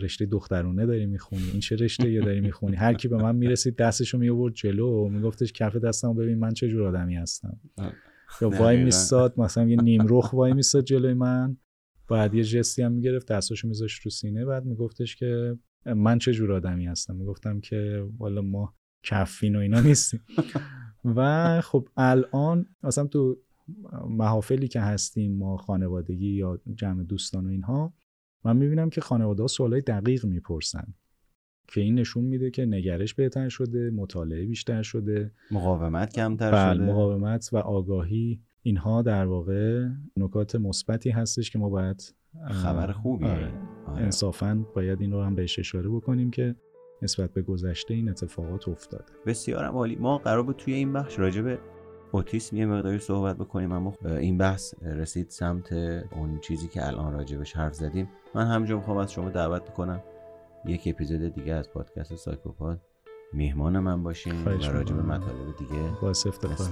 [0.00, 1.50] رشته دخترونه داری می‌خونی.
[1.50, 5.08] این چه رشته یه داری می‌خونی؟ هر کی به من می‌رسید دستشو میآورد جلو و
[5.08, 7.60] میگفتش کف دستمو ببین من چه جور آدمی هستم.
[8.40, 8.84] یا وای.
[8.84, 11.56] میستاد مثلا یه نیم رخ وای میستاد جلوی من.
[12.08, 14.44] بعد یه جستی هم می‌گرفت دستاشو میذاشت رو سینه.
[14.44, 19.80] بعد میگفتش که من چه جور آدمی هستم؟ می‌گفتم که والا ما کفین و اینا
[19.80, 20.20] نیستیم.
[21.16, 23.38] و خب الان مثلا تو
[24.08, 27.94] محافلی که هستیم ما خانوادگی یا جمع دوستان و اینها
[28.44, 30.94] من می‌بینم که خانواده ها سوالای دقیق می‌پرسن.
[31.68, 35.32] که این نشون میده که نگرش بهتر شده مطالعه بیشتر شده.
[35.50, 36.92] مقاومت کمتر بله شده.
[36.92, 38.40] مقاومت و آگاهی.
[38.62, 42.14] اینها در واقع نکات مثبتی هستش که ما باید
[42.50, 43.28] خبر خوبیه.
[43.28, 43.52] آره.
[43.86, 44.02] آره.
[44.02, 46.54] انصافا باید این رو هم بهش اشاره بکنیم که
[47.02, 49.04] نسبت به گذشته این اتفاقات افتاده.
[49.26, 49.96] بسیارم عالی.
[49.96, 51.58] ما قرار بود توی این بخش راجع به
[52.14, 57.56] اوتیسم یه مقداری صحبت بکنیم اما این بحث رسید سمت اون چیزی که الان راجبش
[57.56, 58.08] حرف زدیم.
[58.34, 60.02] من همینجا می‌خوام از شما دعوت بکنم
[60.64, 62.80] یک اپیزود دیگه از پادکست سایکوپاد
[63.32, 65.16] میهمان من باشین و راجع به می‌کنم.
[65.16, 65.88] مطالب دیگه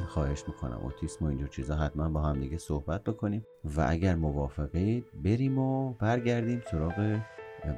[0.08, 0.80] خواهش می‌کنم.
[0.82, 3.46] اوتیسم و اینجور چیزا حتما با هم دیگه صحبت بکنیم.
[3.76, 7.20] و اگر موافقید بریم و برگردیم سراغ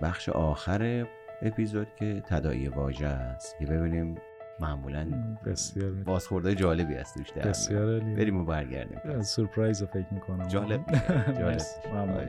[0.02, 1.06] بخش آخر
[1.42, 3.58] اپیزود که تداعی واژه است.
[3.58, 4.14] که ببینیم
[4.60, 5.06] معمولا
[5.46, 7.48] بسیار بازخورده جالبی هست توش در.
[7.48, 8.14] بسیار عالی.
[8.14, 10.80] بریم و برگردیم سورپرایز رو فکر می‌کنم جالب.
[11.38, 11.60] جالب.
[11.92, 12.28] ممنون.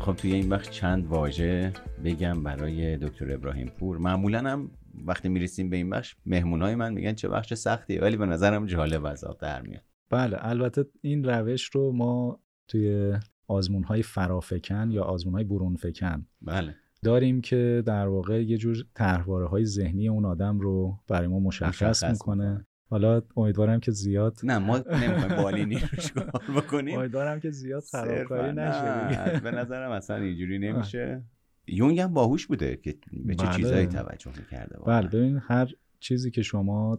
[0.00, 1.72] می‌خوام توی این بخش چند واژه
[2.04, 3.98] بگم برای دکتر ابراهیم پور.
[3.98, 4.70] معمولا هم
[5.06, 9.04] وقتی می‌رسیم به این بخش مهمونای من میگن چه بخش سختیه ولی به نظرم جالب
[9.04, 9.82] از آب در میاد.
[10.10, 13.14] بله البته این روش رو ما توی
[13.48, 16.74] آزمون های فرافکن یا آزمون های برون فکن بله.
[17.02, 21.82] داریم که در واقع یه جور طرحواره های ذهنی اون آدم رو برای ما مشخص,
[21.82, 22.66] مشخص می‌کنه.
[22.90, 28.52] حالا امیدوارم که زیاد نه ما نمی‌خوایم بالینی روش کار بکنیم امیدوارم که زیاد خرابکاری
[28.52, 29.40] نشه.
[29.40, 31.24] به نظرم اصلا اینجوری نمیشه
[31.66, 33.56] یونگ هم باهوش بوده که به چه بله.
[33.56, 35.68] چیزایی توجه می‌کرده بله ببین هر
[36.00, 36.98] چیزی که شما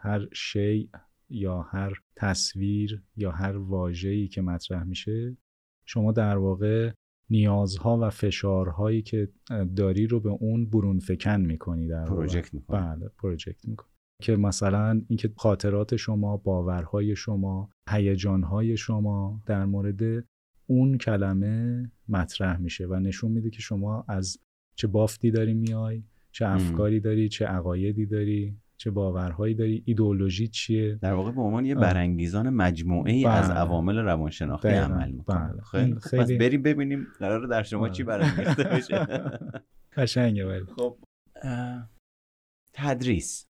[0.00, 0.90] هر شی
[1.30, 5.36] یا هر تصویر یا هر واژه‌ای که مطرح میشه
[5.84, 6.92] شما در واقع
[7.30, 9.28] نیازها و فشارهایی که
[9.76, 12.04] داری رو به اون برون فکن می‌کنی در.
[12.04, 13.91] پروژکت می‌کنه بله پروژکت می‌کنی
[14.22, 20.24] که مثلا اینکه خاطرات شما باورهای شما هیجانهای شما در مورد
[20.66, 24.38] اون کلمه مطرح میشه و نشون میده که شما از
[24.74, 26.02] چه بافتی داری میای
[26.32, 31.64] چه افکاری داری چه عقایدی داری چه باورهایی داری ایدئولوژی چیه در واقع به عنوان
[31.64, 31.74] یه.
[31.74, 33.58] برانگیزان مجموعه ای از بله.
[33.58, 34.68] عوامل روانشناختی.
[34.68, 35.60] عمل می‌کنه بله.
[35.62, 36.20] خیلی این خوب.
[36.20, 38.18] پس خیلی- بریم ببینیم قرار در شما چی بله.
[38.18, 39.06] برانگیخته بشه
[39.96, 40.96] قشنگه ولی خب
[42.72, 43.46] تدریس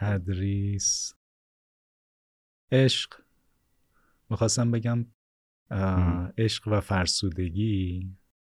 [0.00, 1.14] تدریس.
[2.72, 3.24] عشق.
[4.30, 5.06] می‌خواستم بگم
[6.38, 8.16] عشق و فرسودگی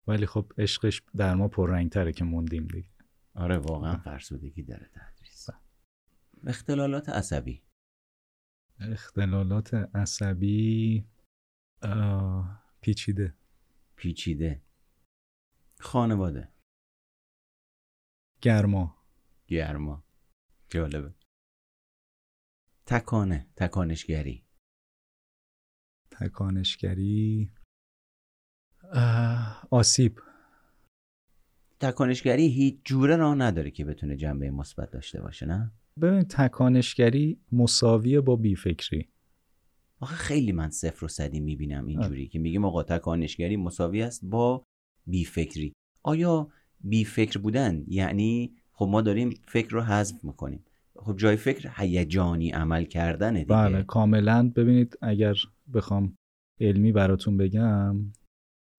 [0.07, 2.89] ولی خب عشقش در ما پررنگتره که موندیم دیگه.
[3.35, 5.49] آره واقعا فرسودگی داره تدریس.
[6.47, 7.63] اختلالات عصبی.
[8.79, 11.07] اختلالات عصبی
[12.81, 13.37] پیچیده.
[13.95, 14.61] پیچیده.
[15.79, 16.53] خانواده.
[18.41, 18.97] گرما.
[19.47, 20.03] گرما.
[20.69, 21.13] جالبه.
[22.87, 24.43] تکانه تکانشگری.
[26.11, 27.51] تکانشگری.
[29.71, 30.19] آسیب.
[31.79, 35.71] تکانشگری هیچ جوره راه نداره که بتونه جنبه مثبت داشته باشه نه؟
[36.01, 39.09] ببین تکانشگری مساویه با بیفکری.
[39.99, 44.63] آخه خیلی من صفر و صدی می‌بینم اینجوری که میگیم آقا تکانشگری مساوی است با
[45.07, 45.73] بیفکری.
[46.03, 50.65] آیا بیفکر بودن یعنی خب ما داریم فکر رو حذف می‌کنیم.
[50.97, 53.55] خب جای فکر هیجانی عمل کردنه دیگه.
[53.55, 54.51] بله کاملا.
[54.55, 55.35] ببینید اگر
[55.73, 56.17] بخوام
[56.59, 57.95] علمی براتون بگم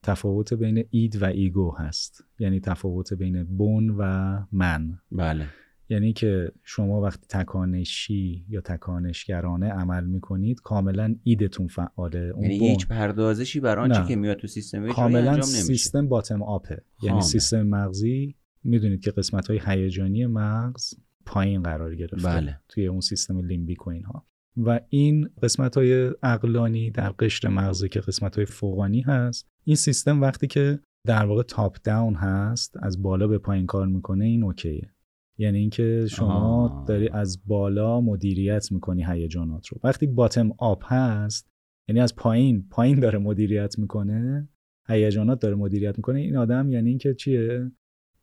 [0.04, 2.24] تفاوت بین اید و ایگو هست.
[2.38, 4.98] یعنی تفاوت بین بون و من.
[5.12, 5.46] بله.
[5.88, 12.18] یعنی که شما وقتی تکانشی یا تکانشگرانه عمل می‌کنید کاملا ایدتون فعاله.
[12.18, 17.22] اون یعنی هیچ پردازشی بر آنچه که میاد تو سیستم کاملا سیستم bottom-up ه یعنی
[17.22, 20.94] سیستم مغزی می‌دونید که قسمت های هیجانی مغز
[21.26, 22.60] پایین قرار گرفته بله.
[22.68, 24.26] توی اون سیستم limbic و اینها.
[24.56, 30.20] و این قسمت های عقلانی در قشر مغزی که قسمت های فوقانی هست این سیستم
[30.20, 34.90] وقتی که در واقع top-down هست از بالا به پایین کار می‌کنه این okay ه.
[35.38, 36.84] یعنی اینکه شما آه.
[36.88, 39.80] داری از بالا مدیریت می‌کنی هیجانات رو.
[39.84, 41.48] وقتی bottom-up هست
[41.88, 44.48] یعنی از پایین پایین داره مدیریت می‌کنه
[44.88, 47.72] هیجانات داره مدیریت می‌کنه این آدم یعنی اینکه چیه؟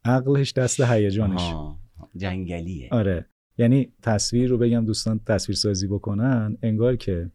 [0.05, 1.53] عقلش دست هیجانش.
[2.15, 2.89] جنگلیه.
[2.91, 3.25] آره.
[3.57, 7.31] یعنی تصویر رو بگم دوستان تصویر سازی بکنن انگار که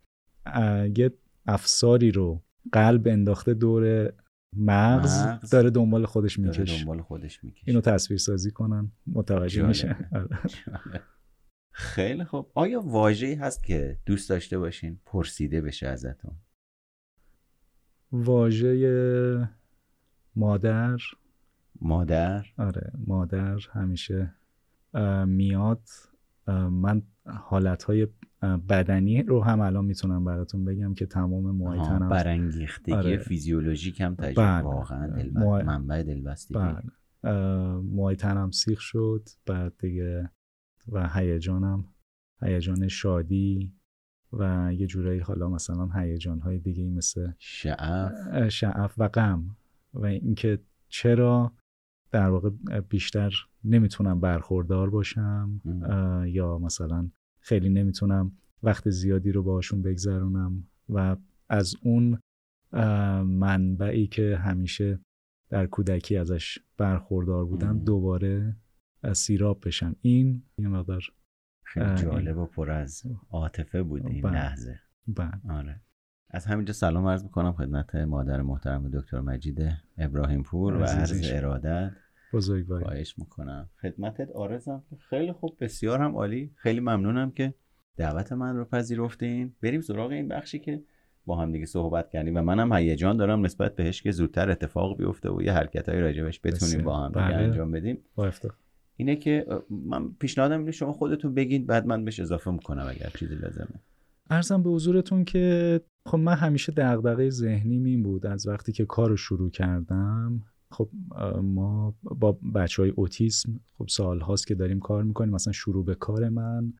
[0.97, 1.11] یه
[1.47, 4.13] افساری رو قلب انداخته دور
[4.57, 5.51] مغز, مغز.
[5.51, 9.97] داره دنبال خودش میکش دنبال خودش میکش اینو تصویر سازی کنن متوجه میشه.
[10.13, 10.39] آره.
[11.73, 12.51] خیلی خوب.
[12.55, 16.37] آیا واژه‌ای هست که دوست داشته باشین پرسیده بشه ازتون؟
[18.13, 19.49] واژه
[20.37, 20.99] مادر.
[21.81, 24.35] مادر؟ آره مادر همیشه
[25.27, 25.83] میاد
[26.71, 28.09] من حالتهای
[28.69, 33.17] بدنی رو هم الان می‌تونم براتون بگم که تمام موهای تنم برانگیختگی آره.
[33.17, 34.63] فیزیولوژیک هم تجربه بله.
[34.63, 35.31] واقعا دل
[35.65, 36.83] منبع دلبستگی بله.
[37.81, 40.31] موهای تنم سیخ شد بعد دیگه
[40.93, 41.85] و هیجانم
[42.43, 43.73] هیجان شادی
[44.33, 49.57] و یه جورایی حالا مثلا هیجان های دیگه مثل شعف شعف و غم
[49.95, 50.59] و اینکه
[50.89, 51.53] چرا
[52.11, 52.51] در واقع
[52.89, 55.61] بیشتر نمی‌تونم برخوردار باشم
[56.27, 58.33] یا مثلا خیلی نمی‌تونم
[58.63, 61.17] وقت زیادی رو باشون بگذرونم و
[61.49, 62.19] از اون
[63.23, 65.01] منبعی که همیشه
[65.51, 68.57] در کودکی ازش برخوردار بودم دوباره
[69.13, 69.97] سیراب بشم.
[70.01, 71.03] این یه مقدار
[71.65, 74.33] خیلی جالب و پر از عاطفه بود این بله.
[74.33, 74.81] لحظه.
[75.07, 75.41] بله.
[75.51, 75.81] آره.
[76.31, 79.59] از همینجا سلام عرض می‌کنم خدمت مادر محترم دکتر مجید
[79.99, 81.93] ابراهیم پور و عرض ارادت
[82.33, 82.85] بزرگواری.
[82.85, 83.69] خواهش می‌کنم.
[83.83, 86.51] خدمتت آرزم خیلی خوب بسیار هم عالی.
[86.57, 87.55] خیلی ممنونم که
[87.97, 89.55] دعوت من رو پذیرفتین.
[89.63, 90.83] بریم سراغ این بخشی که
[91.27, 95.31] با هم دیگه صحبت کردیم و منم هیجان دارم نسبت بهش که زودتر اتفاق بیفته
[95.31, 97.37] و یه حرکت های راجبش بتونیم با هم بله.
[97.37, 97.99] انجام بدیم.
[98.15, 98.33] با
[98.97, 103.35] اینه که من پیشنهادم اینه شما خودتون بگین بعد من بهش اضافه می‌کنم اگر چیزی
[103.35, 103.81] لازمه.
[104.31, 109.09] ارزم به حضورتون که خب من همیشه دغدغه ذهنی این بود از وقتی که کار
[109.09, 110.43] رو شروع کردم.
[110.71, 110.91] خب
[111.43, 115.95] ما با بچه های اوتیسم خب سال هاست که داریم کار می‌کنیم مثلا شروع به
[115.95, 116.73] کار من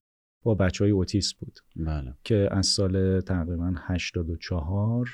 [0.43, 2.13] با بچه های اوتیسم بود بله.
[2.23, 5.09] که از سال تقریبا 84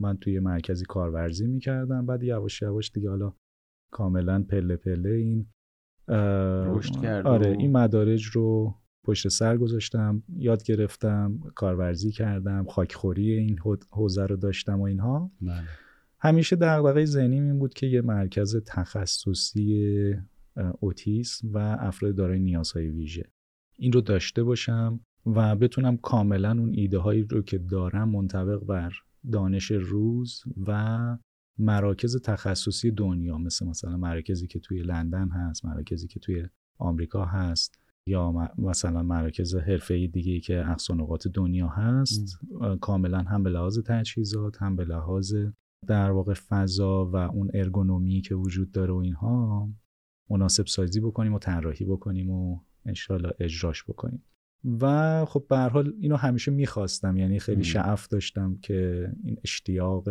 [0.00, 3.32] من توی مرکزی کارورزی می‌کردم بعد یواش یواش دیگه حالا
[3.90, 5.46] کاملا پله پله این
[6.68, 13.58] رشد کرد آره این مدارج رو پشت سر گذاشتم یاد گرفتم کارورزی کردم خاکخوری این
[13.90, 15.64] حوزه رو داشتم و اینها بله.
[16.26, 20.14] همیشه دغدغه ذهنی این بود که یه مرکز تخصصی
[20.80, 23.30] اوتیسم و افراد دارای نیازهای ویژه.
[23.78, 28.92] این رو داشته باشم و بتونم کاملا اون ایده هایی رو که دارم منطبق بر
[29.32, 31.18] دانش روز و
[31.58, 36.48] مراکز تخصصی دنیا مثل مثلا مراکزی که توی لندن هست مراکزی که توی
[36.78, 42.38] آمریکا هست یا مثلا مراکز حرفه‌ای دیگه که اقصا نقاط دنیا هست
[42.80, 45.34] کاملا هم به لحاظ تجهیزات هم به لحاظ
[45.86, 49.68] در واقع فضا و اون ارگونومی که وجود داره و اینها
[50.30, 54.22] مناسب سازی بکنیم و طراحی بکنیم و انشالله اجراش بکنیم.
[54.80, 60.08] و خب به هر حال اینو همیشه می‌خواستم یعنی خیلی شعف داشتم که این اشتیاق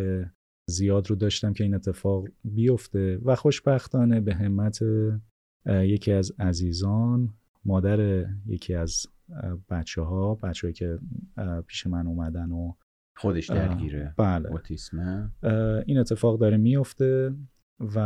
[0.70, 4.80] زیاد رو داشتم که این اتفاق بیفته و خوشبختانه به همت
[5.68, 7.34] یکی از عزیزان
[7.66, 9.06] مادر یکی از
[9.70, 11.00] بچه ها بچه که
[11.68, 12.74] پیش من اومدن و
[13.16, 14.52] خودش درگیره بله.
[14.52, 15.32] اوتیسمه
[15.86, 17.36] این اتفاق داره میفته
[17.80, 18.00] و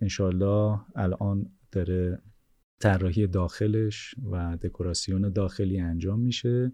[0.00, 2.18] انشالله الان داره
[2.80, 6.72] طراحی داخلش و دکوراسیون داخلی انجام میشه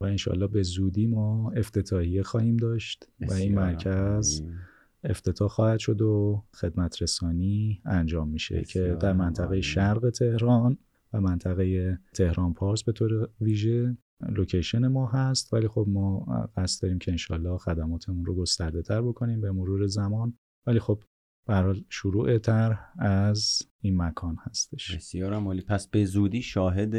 [0.00, 4.42] و انشالله به زودی ما افتتاحیه خواهیم داشت و این مرکز
[5.04, 10.78] افتتاح خواهد شد و خدمت رسانی انجام میشه که در منطقه شرق تهران
[11.12, 13.96] و منطقه تهران پارس به طور ویژه.
[14.20, 16.18] لوکیشن ما هست ولی خب ما
[16.56, 20.38] قصد داریم که انشالله خدماتمون رو گسترده تر بکنیم به مرور زمان.
[20.66, 21.02] ولی خب
[21.46, 24.96] برای شروع تر از این مکان هستش.
[24.96, 25.62] بسیار عالی.
[25.62, 26.94] پس به زودی شاهد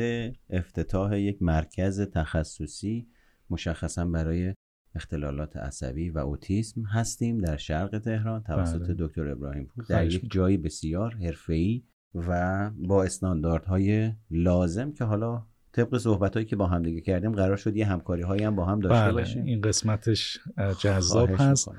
[0.50, 3.08] افتتاح یک مرکز تخصصی
[3.50, 4.54] مشخصا برای
[4.96, 8.96] اختلالات عصبی و اوتیسم هستیم در شرق تهران توسط بله.
[9.00, 9.86] دکتر ابراهیم پور.
[9.90, 11.84] در یک جایی بسیار حرفه‌ای
[12.16, 17.58] و با استانداردهای لازم که حالا طبق صحبت هایی که با هم دیگه کردیم قرار
[17.58, 19.14] شد یه همکاری هایی هم با هم داشته بله.
[19.14, 19.44] باشیم.
[19.44, 20.40] این قسمتش
[20.80, 21.70] جذاب هست.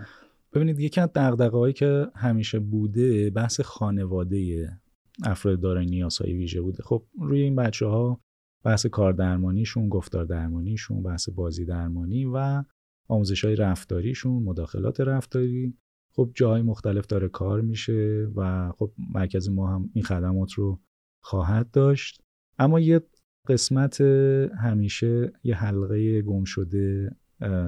[0.52, 4.70] ببینید یکی از دغدغه‌هایی که همیشه بوده بحث خانواده
[5.24, 6.82] افراد دارای نیازهای ویژه بوده.
[6.82, 8.20] خب روی این بچه ها
[8.64, 12.64] بحث کار درمانیشون گفتار درمانیشون بحث بازی درمانی و
[13.08, 15.74] آموزش های رفتاریشون مداخلات رفتاری.
[16.12, 20.80] خب جاهای مختلف داره کار میشه و خب مرکز ما هم این خدمات رو
[21.22, 22.20] خواهد داشت.
[22.58, 23.00] اما یه
[23.48, 27.16] قسمت همیشه یه حلقه گم شده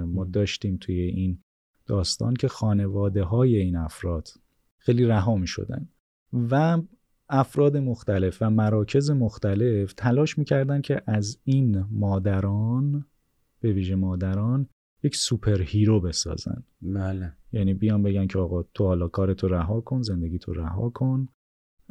[0.07, 1.39] ما داشتیم توی این
[1.87, 4.29] داستان که خانواده های این افراد
[4.79, 5.89] خیلی رها می شدن
[6.33, 6.83] و
[7.29, 13.07] افراد مختلف و مراکز مختلف تلاش می‌کردن که از این مادران
[13.61, 14.69] به ویژه مادران
[15.03, 16.63] یک superhero بسازن.
[16.83, 17.33] بله.
[17.53, 21.29] یعنی بیان بگن که آقا تو حالا کارتو رها کن زندگی تو رها کن.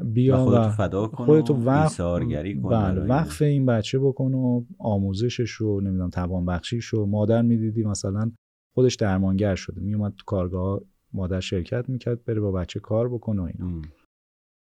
[0.05, 2.27] بیا و فدا کن خودتو وقف کن
[2.69, 3.65] بله وقف این.
[3.65, 7.05] بچه بکن و آموزشش رو نمی‌دونم توان بخشیش رو.
[7.05, 8.31] مادر می‌دیدی مثلا
[8.75, 9.81] خودش درمانگر شده.
[9.81, 10.81] میومد تو کارگاه
[11.13, 13.81] مادر شرکت می‌کرد بره با بچه کار بکنه و اینا.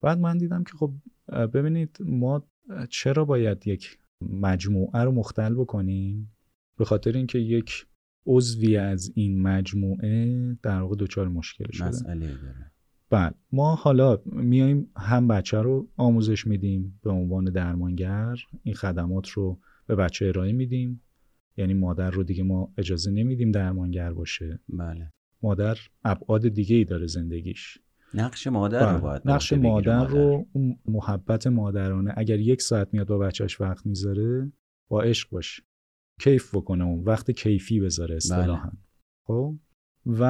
[0.02, 0.92] بعد من دیدم که خب
[1.28, 2.48] ببینید ما
[2.90, 3.98] چرا باید یک
[4.30, 6.32] مجموعه رو مختل بکنیم؟
[6.78, 7.86] به خاطر اینکه یک
[8.26, 11.88] عضوی از این مجموعه در واقع دچار مشکل شده.
[11.88, 12.67] مسئله داره.
[13.10, 18.36] بعد ما حالا میایم هم بچه رو آموزش میدیم به عنوان درمانگر.
[18.62, 21.02] این خدمات رو به بچه ارائه میدیم.
[21.56, 24.60] یعنی مادر رو دیگه ما اجازه نمیدیم درمانگر باشه.
[24.68, 25.12] بله.
[25.42, 27.78] مادر ابعاد دیگه ای داره زندگیش.
[28.14, 29.00] نقش مادر رو بله.
[29.00, 34.52] باید نقش مادر, رو اون محبت مادرانه اگر یک ساعت میاد با بچهش وقت می‌ذاره
[34.88, 35.62] با عشق باشه
[36.20, 38.68] کیف بکنه اون وقت کیفی بذاره اصطلاحا.
[38.68, 38.78] بله.
[39.26, 39.54] خب؟
[40.06, 40.22] و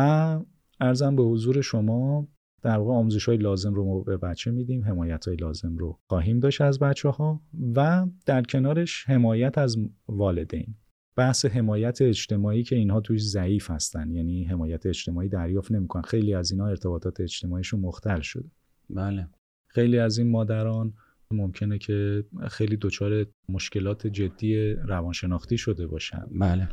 [0.81, 2.29] ارزم به حضور شما
[2.63, 6.41] در واقع آموزش های لازم رو ما به بچه میدیم حمایت های لازم رو خواهیم
[6.41, 7.41] داشت از بچه ها
[7.77, 9.77] و در کنارش حمایت از
[10.09, 10.75] والدین.
[11.17, 16.03] بحث حمایت اجتماعی که اینها توش ضعیف هستن یعنی حمایت اجتماعی دریافت نمی‌کنن.
[16.03, 18.51] خیلی از اینها ارتباطات اجتماعیشون مختل شده.
[18.91, 19.29] بله.
[19.69, 20.95] خیلی از این مادران
[21.31, 26.27] ممکنه که خیلی دچار مشکلات جدی روانشناختی شده باشن.
[26.41, 26.69] بله.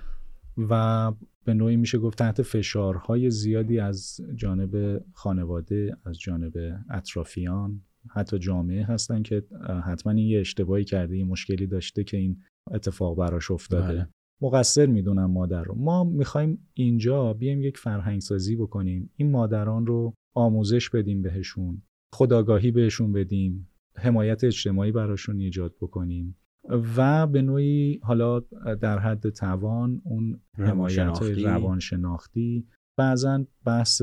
[0.58, 1.12] و
[1.46, 6.54] به نوعی میشه گفت تحت فشارهای زیادی از جانب خانواده از جانب
[6.89, 9.43] اطرافیان حتی جامعه هستن که
[9.86, 12.38] حتما این یه اشتباهی کرده یه مشکلی داشته که این
[12.72, 13.93] اتفاق براش افتاده.
[13.93, 14.08] بله.
[14.41, 15.76] مقصر می‌دونم مادر رو.
[15.76, 19.10] ما می‌خوایم اینجا بیایم یک فرهنگ سازی بکنیم.
[19.16, 21.82] این مادران رو آموزش بدیم بهشون
[22.14, 26.38] خداگاهی بهشون بدیم حمایت اجتماعی براشون ایجاد بکنیم.
[26.70, 28.39] و به نوعی حالا
[28.82, 32.68] در حد توان اون حمایت روانشناختی.
[32.97, 34.01] بعضا بحث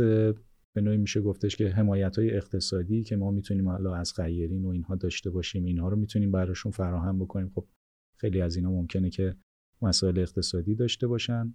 [0.75, 4.69] به نوعی میشه گفتش که حمایت های اقتصادی که ما می‌تونیم حالا از خیرین و
[4.69, 7.49] اینها داشته باشیم اینها رو می‌تونیم براشون فراهم بکنیم.
[7.55, 7.67] خب
[8.17, 9.37] خیلی از اینا ممکنه که
[9.83, 11.55] مسائل اقتصادی داشته باشن.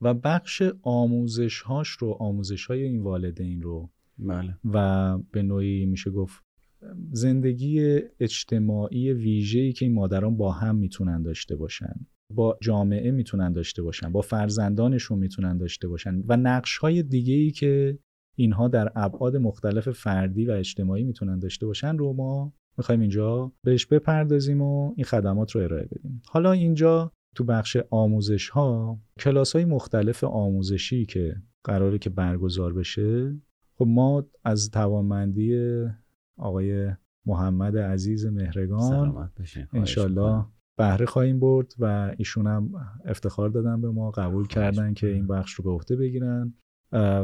[0.00, 4.58] و بخش آموزش هاش رو آموزش های این والدین رو بله.
[4.64, 6.45] و به نوعی میشه گفت
[7.12, 13.82] زندگی اجتماعی ویژه‌ای که این مادران با هم می‌تونن داشته باشن با جامعه می‌تونن داشته
[13.82, 17.98] باشن با فرزندانشون می‌تونن داشته باشن و نقش های دیگه ای که
[18.36, 23.86] اینها در ابعاد مختلف فردی و اجتماعی می‌تونن داشته باشن رو ما می‌خوایم اینجا بهش
[23.86, 26.22] بپردازیم و این خدمات رو ارائه بدیم.
[26.28, 33.36] حالا اینجا تو بخش آموزش ها کلاس های مختلف آموزشی که قراره که برگزار بشه
[33.78, 35.54] خب ما از توانمندی
[36.36, 36.90] آقای
[37.26, 39.30] محمد عزیز مهرگان.
[39.72, 40.44] انشالله
[40.78, 42.72] بهره خواهیم برد و ایشون هم
[43.04, 46.54] افتخار دادن به ما قبول کردن که این بخش رو به عهده بگیرن.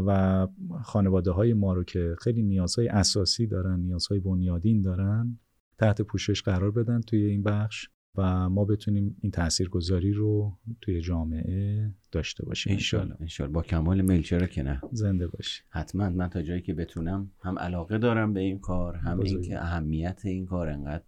[0.07, 0.49] و
[0.83, 5.39] خانواده های ما رو که خیلی نیازهای اساسی دارن نیازهای بنیادین دارن
[5.79, 7.89] تحت پوشش قرار بدن توی این بخش.
[8.17, 13.53] و ما بتونیم این تاثیرگذاری رو توی جامعه داشته باشیم انشالله انشالله.
[13.53, 14.81] با کمال میل چرا که نه.
[14.93, 15.63] زنده باشی.
[15.71, 16.09] حتما.
[16.09, 20.47] من تا جایی که بتونم هم علاقه دارم به این کار هم اینکه اهمیت این
[20.47, 21.05] کار انقدر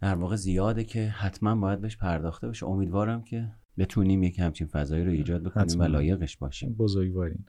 [0.00, 2.66] در واقع زیاده که حتما باید بهش پرداخته بشه.
[2.66, 6.74] امیدوارم که بتونیم یک همچین فضایی رو ایجاد بکنیم و لایقش باشیم.
[6.74, 7.44] بزرگوارین.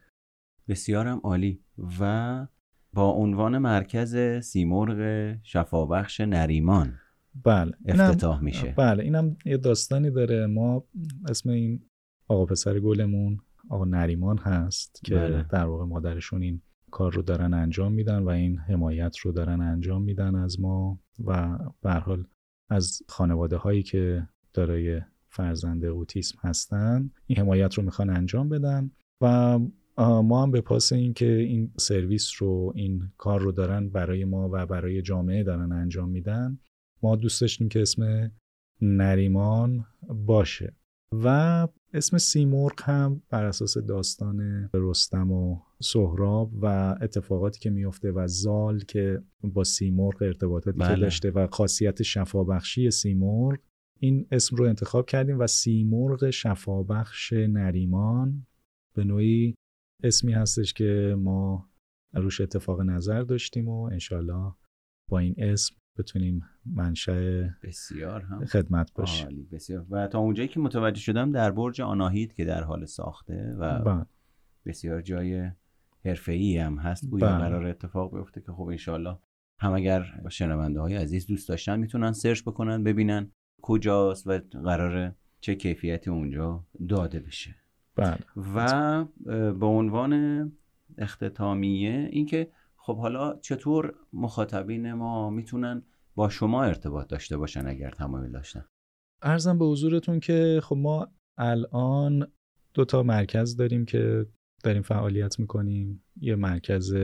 [0.68, 1.60] بسیارم عالی.
[2.00, 2.46] و
[2.92, 6.98] با عنوان مرکز سیمرغ شفابخش نریمان.
[7.44, 8.74] بله افتتاح میشه.
[8.76, 10.46] بله اینم یه داستانی داره.
[10.46, 10.84] ما
[11.28, 11.80] اسم این
[12.28, 13.38] آقا پسر گلمون
[13.70, 15.42] آقا نریمان هست که بله.
[15.50, 20.02] در واقع مادرشون این کار رو دارن انجام میدن و این حمایت رو دارن انجام
[20.02, 22.24] میدن از ما و به حال
[22.70, 29.58] از خانواده هایی که دارای فرزند اوتیسم هستن این حمایت رو می‌خوان انجام بدن و
[29.98, 34.50] ما هم به پاس این که این سرویس رو این کار رو دارن برای ما
[34.52, 36.58] و برای جامعه دارن انجام میدن.
[37.02, 38.30] ما دوست داشتیم که اسم
[38.80, 40.74] نریمان باشه
[41.12, 48.26] و اسم سیمرغ هم بر اساس داستان رستم و سهراب و اتفاقاتی که میفته و
[48.26, 50.94] زال که با سیمرغ ارتباطاتی بله.
[50.94, 53.58] که داشته و خاصیت شفابخشی سیمرغ
[54.00, 58.46] این اسم رو انتخاب کردیم و سیمرغ شفابخش نریمان
[58.94, 59.54] به نوعی
[60.04, 61.70] اسمی هستش که ما
[62.14, 64.52] روش اتفاق نظر داشتیم و انشالله
[65.10, 71.00] با این اسم بتونیم منشأ بسیار هم خدمت باشه بسیار و تا اونجایی که متوجه
[71.00, 74.06] شدم در برج آناهید که در حال ساخته و با.
[74.66, 75.50] بسیار جای
[76.04, 77.38] حرفه‌ای هم هست گویا.
[77.38, 79.18] قرار اتفاق بیفته که خب انشالله
[79.60, 83.30] هم اگر شنونده های عزیز دوست داشتن می‌تونن سرچ بکنن ببینن
[83.62, 87.54] کجاست و قرار چه کیفیتی اونجا داده بشه
[87.96, 88.18] بله.
[88.54, 89.04] و
[89.52, 90.52] به عنوان
[90.98, 92.50] اختتامیه اینکه
[92.86, 95.82] خب حالا چطور مخاطبین ما می‌تونن
[96.14, 98.64] با شما ارتباط داشته باشن اگر تمایل داشتن؟
[99.22, 101.08] ارزم به حضورتون که خب ما
[101.38, 102.26] الان
[102.74, 104.26] دو تا مرکز داریم که
[104.64, 106.04] داریم فعالیت می‌کنیم.
[106.20, 106.96] یه مرکز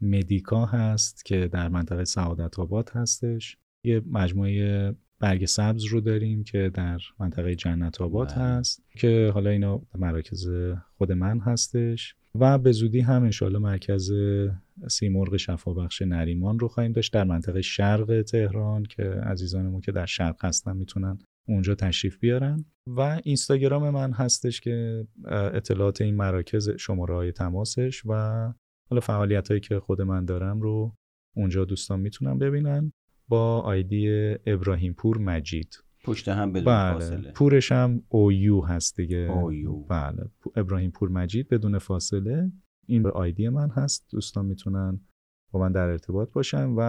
[0.00, 3.56] مدیکا هست که در منطقه سعادت آباد هستش.
[3.84, 8.38] یه مجموعه برگ سبز رو داریم که در منطقه جنت آباد بله.
[8.38, 10.48] هست که حالا اینا مراکز
[10.98, 12.16] خود من هستش.
[12.34, 14.12] و به زودی هم انشالله مرکز
[14.88, 20.44] سیمرغ شفابخش نریمان رو خواهیم داشت در منطقه شرق تهران که عزیزانمون که در شرق
[20.44, 21.18] هستن می‌تونن
[21.48, 22.64] اونجا تشریف بیارن.
[22.86, 28.12] و اینستاگرام من هستش که اطلاعات این مراکز شماره های تماسش و
[28.90, 30.96] حالا فعالیت هایی که خود من دارم رو
[31.36, 32.92] اونجا دوستان می‌تونن ببینن
[33.28, 35.78] با آیدی ابراهیم پور مجید.
[36.04, 36.92] پشت هم بدون بله.
[36.92, 37.32] فاصله.
[37.32, 39.16] پورش هم اویو هست دیگه.
[39.16, 40.24] اویو بله
[40.56, 42.52] ابراهیم پور مجید بدون فاصله.
[42.86, 45.00] این به آیدی من هست دوستان می‌تونن
[45.50, 46.80] با من در ارتباط باشن و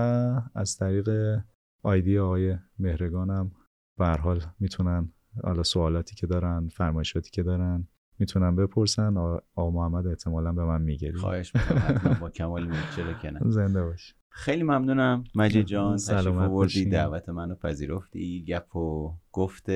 [0.55, 1.39] از طریق
[1.83, 3.51] آیدی آقای مهرگانم
[3.97, 5.13] به حال می‌تونن
[5.43, 7.87] حالا سوالاتی که دارن فرمایشاتی که دارن
[8.19, 9.17] می‌تونن بپرسن.
[9.55, 14.15] آقا محمد احتمالا به من می‌گیری خواهش می‌کنم با کمال میگه زنده باش.
[14.29, 19.69] خیلی ممنونم مجید جان تشریف آوردی دعوت منو پذیرفتی گپ و گفت.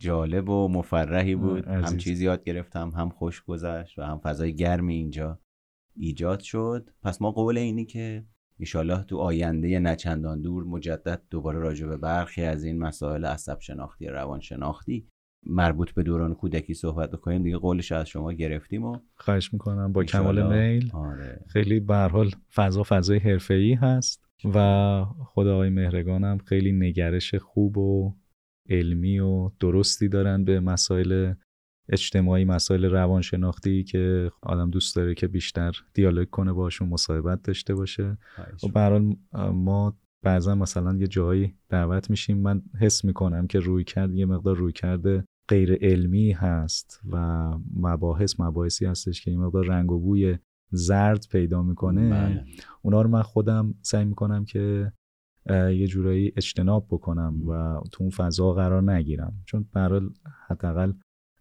[0.00, 1.68] جالب و مفرحی بود.
[1.68, 5.38] هم چیزی یاد گرفتم هم خوش گذشت و هم فضای گرمی اینجا
[5.96, 6.90] ایجاد شد.
[7.02, 8.24] پس ما قول اینی که
[8.58, 14.06] ایشالله تو آینده نچندان دور مجدد دوباره راجع به برخی از این مسائل عصب شناختی
[14.06, 15.08] روان شناختی
[15.46, 20.04] مربوط به دوران کودکی صحبت بکنیم دیگه قولش از شما گرفتیم و خواهش می‌کنم با
[20.04, 20.90] کمال میل.
[20.94, 21.44] آره.
[21.48, 28.14] خیلی به حال فضا فضای حرفه‌ای هست و خدا آقای مهرگانم خیلی نگرش خوب و
[28.70, 31.34] علمی و درستی دارن به مسائل
[31.88, 38.18] اجتماعی مسائل روانشناختی که آدم دوست داره که بیشتر دیالوگ کنه باشون مصاحبت داشته باشه.
[38.62, 39.16] و برحال
[39.52, 42.38] ما بعضا مثلا یه جایی دعوت میشیم.
[42.38, 47.16] من حس می‌کنم که روی کرد یه مقدار روی کرده غیر علمی هست و
[47.76, 50.38] مباحث مباحثی هستش که این مقدار رنگ و بوی
[50.70, 52.10] زرد پیدا می‌کنه.
[52.10, 52.44] بله.
[52.82, 54.92] اونا رو من خودم سعی می‌کنم که
[55.48, 59.32] یه جورایی اجتناب بکنم و تو اون فضا قرار نگیرم.
[59.46, 60.00] چون برای
[60.46, 60.92] حداقل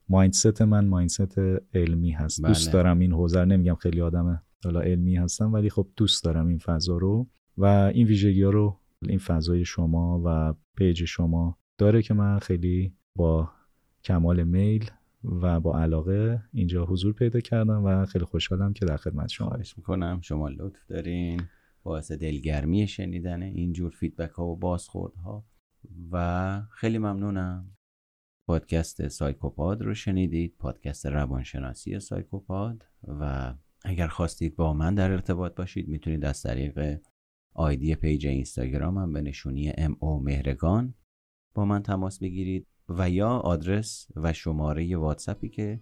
[0.10, 1.40] مایندست من مایندست
[1.74, 2.42] علمی هست.
[2.42, 2.50] بله.
[2.50, 6.58] دوست دارم این حوزه نمیگم خیلی آدم حالا علمی هستم ولی خب دوست دارم این
[6.58, 7.28] فضا رو
[7.58, 12.94] و این ویژگی ها رو این فضای شما و پیج شما داره که من خیلی
[13.16, 13.50] با
[14.04, 14.90] کمال میل
[15.24, 19.78] و با علاقه اینجا حضور پیدا کردم و خیلی خوشحالم که در خدمت شما خواهش
[19.78, 20.20] می‌کنم.
[20.22, 21.42] شما لطف دارین.
[21.84, 25.46] باعث دلگرمی شنیدن اینجور feedback ها و بازخورد ها
[26.12, 27.78] و خیلی ممنونم.
[28.48, 32.86] پادکست سایکوپاد رو شنیدید پادکست روانشناسی سایکوپاد.
[33.08, 33.54] و
[33.86, 37.02] اگر خواستید با من در ارتباط باشید می‌تونید از طریق
[37.54, 40.94] آیدی page اینستاگرامم به نشونی M O مهرگان
[41.54, 42.68] با من تماس بگیرید.
[42.90, 45.82] و یا آدرس و شماره واتسپی که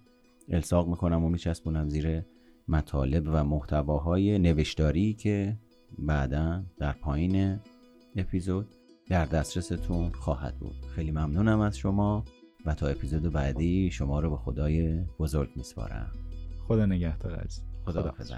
[0.49, 2.24] الساق می‌کنم و میچسبونم زیر
[2.68, 5.57] مطالب و محتواهای نوشتاری که
[6.00, 7.60] بعدا در پایین
[8.16, 8.68] اپیزود
[9.10, 10.86] در دسترستون خواهد بود.
[10.96, 12.26] خیلی ممنونم از شما
[12.66, 16.12] و تا اپیزود بعدی شما رو به خدای بزرگ میسپارم.
[16.68, 17.64] خدا نگهدار عزیز.
[17.86, 18.36] خدا, خدا